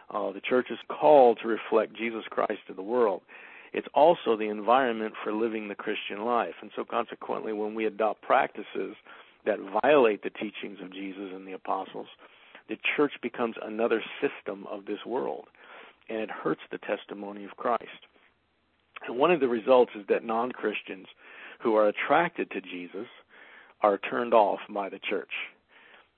Uh, 0.08 0.30
the 0.30 0.40
church 0.40 0.68
is 0.70 0.78
called 0.88 1.40
to 1.42 1.48
reflect 1.48 1.96
Jesus 1.96 2.22
Christ 2.30 2.60
to 2.68 2.74
the 2.74 2.82
world. 2.82 3.22
It's 3.72 3.88
also 3.92 4.36
the 4.36 4.48
environment 4.48 5.14
for 5.22 5.32
living 5.32 5.66
the 5.66 5.74
Christian 5.74 6.24
life. 6.24 6.54
And 6.62 6.70
so, 6.76 6.84
consequently, 6.84 7.52
when 7.52 7.74
we 7.74 7.86
adopt 7.86 8.22
practices 8.22 8.94
that 9.46 9.58
violate 9.82 10.22
the 10.22 10.30
teachings 10.30 10.78
of 10.82 10.92
Jesus 10.92 11.30
and 11.34 11.46
the 11.46 11.52
apostles, 11.52 12.08
the 12.68 12.78
church 12.96 13.12
becomes 13.20 13.56
another 13.62 14.02
system 14.20 14.66
of 14.70 14.86
this 14.86 15.04
world, 15.06 15.46
and 16.08 16.18
it 16.18 16.30
hurts 16.30 16.62
the 16.70 16.78
testimony 16.78 17.44
of 17.44 17.56
Christ. 17.56 18.06
And 19.06 19.18
one 19.18 19.30
of 19.30 19.40
the 19.40 19.48
results 19.48 19.92
is 19.96 20.04
that 20.08 20.24
non 20.24 20.52
Christians 20.52 21.06
who 21.60 21.74
are 21.76 21.88
attracted 21.88 22.50
to 22.50 22.60
Jesus 22.60 23.06
are 23.82 23.98
turned 23.98 24.34
off 24.34 24.60
by 24.68 24.88
the 24.88 24.98
church. 24.98 25.32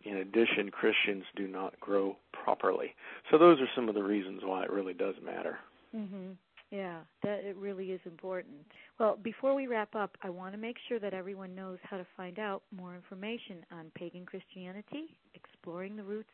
In 0.05 0.17
addition, 0.17 0.71
Christians 0.71 1.25
do 1.37 1.47
not 1.47 1.79
grow 1.81 2.17
properly. 2.33 2.95
So 3.31 3.39
those 3.39 3.61
are 3.61 3.69
some 3.75 3.89
of 3.89 3.95
the 3.95 4.03
reasons 4.03 4.43
why 4.45 4.65
it 4.65 4.71
really 4.71 4.95
does 4.95 5.15
matter. 5.23 5.59
Mhm. 5.95 6.37
Yeah, 6.71 7.05
that 7.21 7.45
it 7.45 7.55
really 7.57 7.93
is 7.93 8.01
important. 8.07 8.67
Well, 8.99 9.17
before 9.17 9.55
we 9.55 9.67
wrap 9.67 9.95
up, 9.95 10.17
I 10.23 10.31
want 10.31 10.55
to 10.55 10.59
make 10.59 10.79
sure 10.89 10.99
that 10.99 11.13
everyone 11.13 11.55
knows 11.55 11.79
how 11.83 11.99
to 11.99 12.05
find 12.17 12.39
out 12.39 12.63
more 12.71 12.95
information 12.95 13.65
on 13.71 13.91
pagan 13.91 14.25
Christianity, 14.25 15.15
exploring 15.35 15.97
the 15.97 16.03
roots 16.03 16.33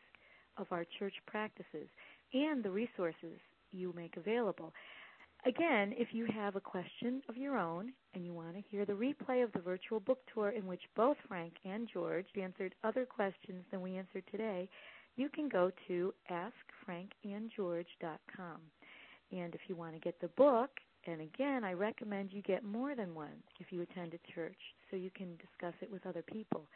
of 0.57 0.71
our 0.71 0.85
church 0.85 1.15
practices, 1.25 1.89
and 2.33 2.63
the 2.63 2.71
resources 2.71 3.37
you 3.71 3.91
make 3.93 4.15
available. 4.15 4.73
Again, 5.45 5.93
if 5.97 6.09
you 6.11 6.25
have 6.25 6.57
a 6.57 6.61
question 6.61 7.21
of 7.29 7.37
your 7.37 7.57
own 7.57 7.93
and 8.13 8.25
you 8.25 8.33
want 8.33 8.55
to 8.55 8.63
hear 8.69 8.85
the 8.85 8.93
replay 8.93 9.41
of 9.41 9.53
the 9.53 9.59
virtual 9.59 10.01
book 10.01 10.19
tour 10.33 10.49
in 10.49 10.67
which 10.67 10.81
both 10.97 11.15
Frank 11.27 11.53
and 11.63 11.87
George 11.91 12.25
answered 12.39 12.75
other 12.83 13.05
questions 13.05 13.63
than 13.71 13.81
we 13.81 13.95
answered 13.95 14.23
today, 14.29 14.67
you 15.15 15.29
can 15.29 15.47
go 15.47 15.71
to 15.87 16.13
askfrankandgeorge.com. 16.29 18.57
And 19.31 19.55
if 19.55 19.61
you 19.67 19.75
want 19.75 19.93
to 19.93 19.99
get 19.99 20.19
the 20.19 20.27
book, 20.29 20.71
and 21.07 21.21
again, 21.21 21.63
I 21.63 21.71
recommend 21.71 22.33
you 22.33 22.41
get 22.41 22.65
more 22.65 22.93
than 22.95 23.15
one 23.15 23.41
if 23.59 23.71
you 23.71 23.81
attend 23.81 24.13
a 24.13 24.19
church 24.33 24.57
so 24.91 24.97
you 24.97 25.09
can 25.15 25.37
discuss 25.37 25.75
it 25.81 25.89
with 25.89 26.05
other 26.05 26.23
people. 26.23 26.67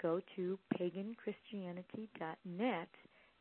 Go 0.00 0.20
to 0.36 0.58
paganchristianity.net 0.78 2.88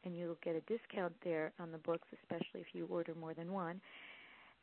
and 0.04 0.18
you'll 0.18 0.38
get 0.44 0.56
a 0.56 0.62
discount 0.62 1.14
there 1.24 1.54
on 1.60 1.72
the 1.72 1.78
books, 1.80 2.08
especially 2.24 2.62
if 2.62 2.68
you 2.74 2.88
order 2.90 3.14
more 3.20 3.34
than 3.34 3.52
one. 3.52 3.82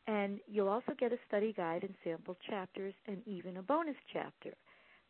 And 0.09 0.41
you'll 0.49 0.69
also 0.69 0.93
get 0.99 1.13
a 1.13 1.19
study 1.29 1.53
guide 1.57 1.85
and 1.85 1.95
sample 2.03 2.37
chapters 2.49 2.95
and 3.07 3.23
even 3.27 3.59
a 3.59 3.63
bonus 3.63 3.97
chapter. 4.13 4.55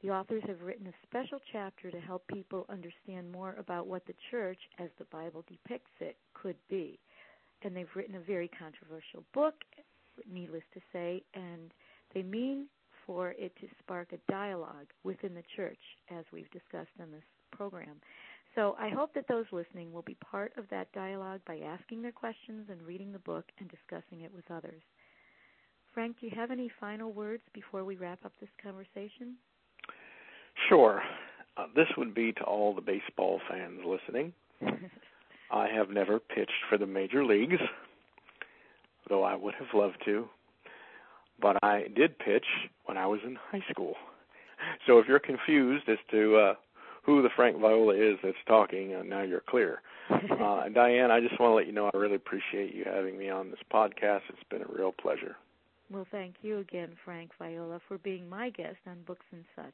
The 0.03 0.11
authors 0.11 0.43
have 0.47 0.61
written 0.61 0.87
a 0.87 1.07
special 1.07 1.39
chapter 1.51 1.91
to 1.91 2.01
help 2.01 2.27
people 2.29 2.67
understand 2.69 3.33
more 3.33 3.55
about 3.59 3.87
what 3.87 4.07
the 4.07 4.15
church, 4.31 4.59
as 4.79 4.91
the 4.99 5.07
Bible 5.07 5.45
depicts 5.49 5.91
it, 6.01 6.17
could 6.35 6.57
be 6.69 6.99
and 7.63 7.75
they've 7.75 7.89
written 7.95 8.17
a 8.17 8.21
very 8.21 8.49
controversial 8.49 9.25
book, 9.35 9.55
needless 10.31 10.63
to 10.75 10.81
say, 10.93 11.23
and 11.35 11.73
they 12.15 12.23
mean 12.23 12.67
for 13.07 13.31
it 13.33 13.53
to 13.61 13.67
spark 13.81 14.13
a 14.13 14.31
dialogue 14.31 14.87
within 15.03 15.35
the 15.35 15.43
church, 15.57 15.79
as 16.11 16.25
we've 16.33 16.51
discussed 16.51 16.91
in 16.99 17.11
this 17.11 17.23
program. 17.53 17.97
So 18.59 18.75
I 18.77 18.89
hope 18.89 19.15
that 19.15 19.29
those 19.29 19.45
listening 19.53 19.93
will 19.93 20.03
be 20.03 20.17
part 20.17 20.53
of 20.57 20.65
that 20.73 20.91
dialogue 20.91 21.41
by 21.47 21.59
asking 21.59 22.03
their 22.03 22.11
questions 22.11 22.67
and 22.69 22.83
reading 22.83 23.13
the 23.13 23.21
book 23.21 23.45
and 23.61 23.71
discussing 23.71 24.23
it 24.23 24.35
with 24.35 24.51
others. 24.51 24.83
Frank, 25.95 26.17
do 26.21 26.27
you 26.27 26.33
have 26.35 26.51
any 26.51 26.69
final 26.81 27.13
words 27.13 27.45
before 27.55 27.85
we 27.85 27.95
wrap 27.95 28.19
up 28.25 28.33
this 28.41 28.51
conversation? 28.61 29.37
Sure. 30.69 31.01
Uh, 31.57 31.67
this 31.77 31.87
would 31.97 32.13
be 32.15 32.33
to 32.33 32.43
all 32.43 32.75
the 32.75 32.81
baseball 32.81 33.41
fans 33.49 33.79
listening. 33.87 34.33
I 35.53 35.69
have 35.69 35.91
never 35.91 36.19
pitched 36.19 36.51
for 36.69 36.79
the 36.79 36.87
major 36.87 37.25
leagues, 37.25 37.61
though 39.09 39.23
I 39.23 39.37
would 39.37 39.55
have 39.55 39.69
loved 39.73 40.03
to. 40.07 40.29
But 41.41 41.59
I 41.63 41.85
did 41.95 42.19
pitch 42.19 42.47
when 42.87 42.99
I 42.99 43.07
was 43.07 43.21
in 43.25 43.37
high 43.53 43.63
school. 43.71 43.95
So 44.89 44.99
if 44.99 45.07
you're 45.07 45.21
confused 45.21 45.89
as 45.89 45.99
to 46.11 46.37
uh, 46.37 46.55
who 47.09 47.23
the 47.23 47.31
Frank 47.35 47.59
Viola 47.59 47.95
is 47.95 48.19
that's 48.23 48.37
talking, 48.47 48.95
uh, 48.95 49.03
now 49.03 49.23
you're 49.23 49.43
clear. 49.49 49.81
uh, 50.11 50.69
Diane, 50.69 51.11
I 51.11 51.21
just 51.21 51.41
want 51.41 51.53
to 51.53 51.55
let 51.55 51.67
you 51.67 51.73
know 51.73 51.91
I 51.95 51.97
really 51.97 52.17
appreciate 52.17 52.75
you 52.75 52.85
having 52.85 53.17
me 53.17 53.31
on 53.31 53.49
this 53.49 53.61
podcast. 53.73 54.21
It's 54.29 54.43
been 54.51 54.61
a 54.61 54.67
real 54.71 54.93
pleasure. 54.93 55.37
Well, 55.91 56.07
thank 56.11 56.35
you 56.43 56.59
again, 56.59 56.91
Frank 57.07 57.31
Viola, 57.39 57.81
for 57.89 57.97
being 57.97 58.29
my 58.29 58.51
guest 58.51 58.77
on 58.87 58.99
Books 59.07 59.25
and 59.33 59.47
Such. 59.57 59.73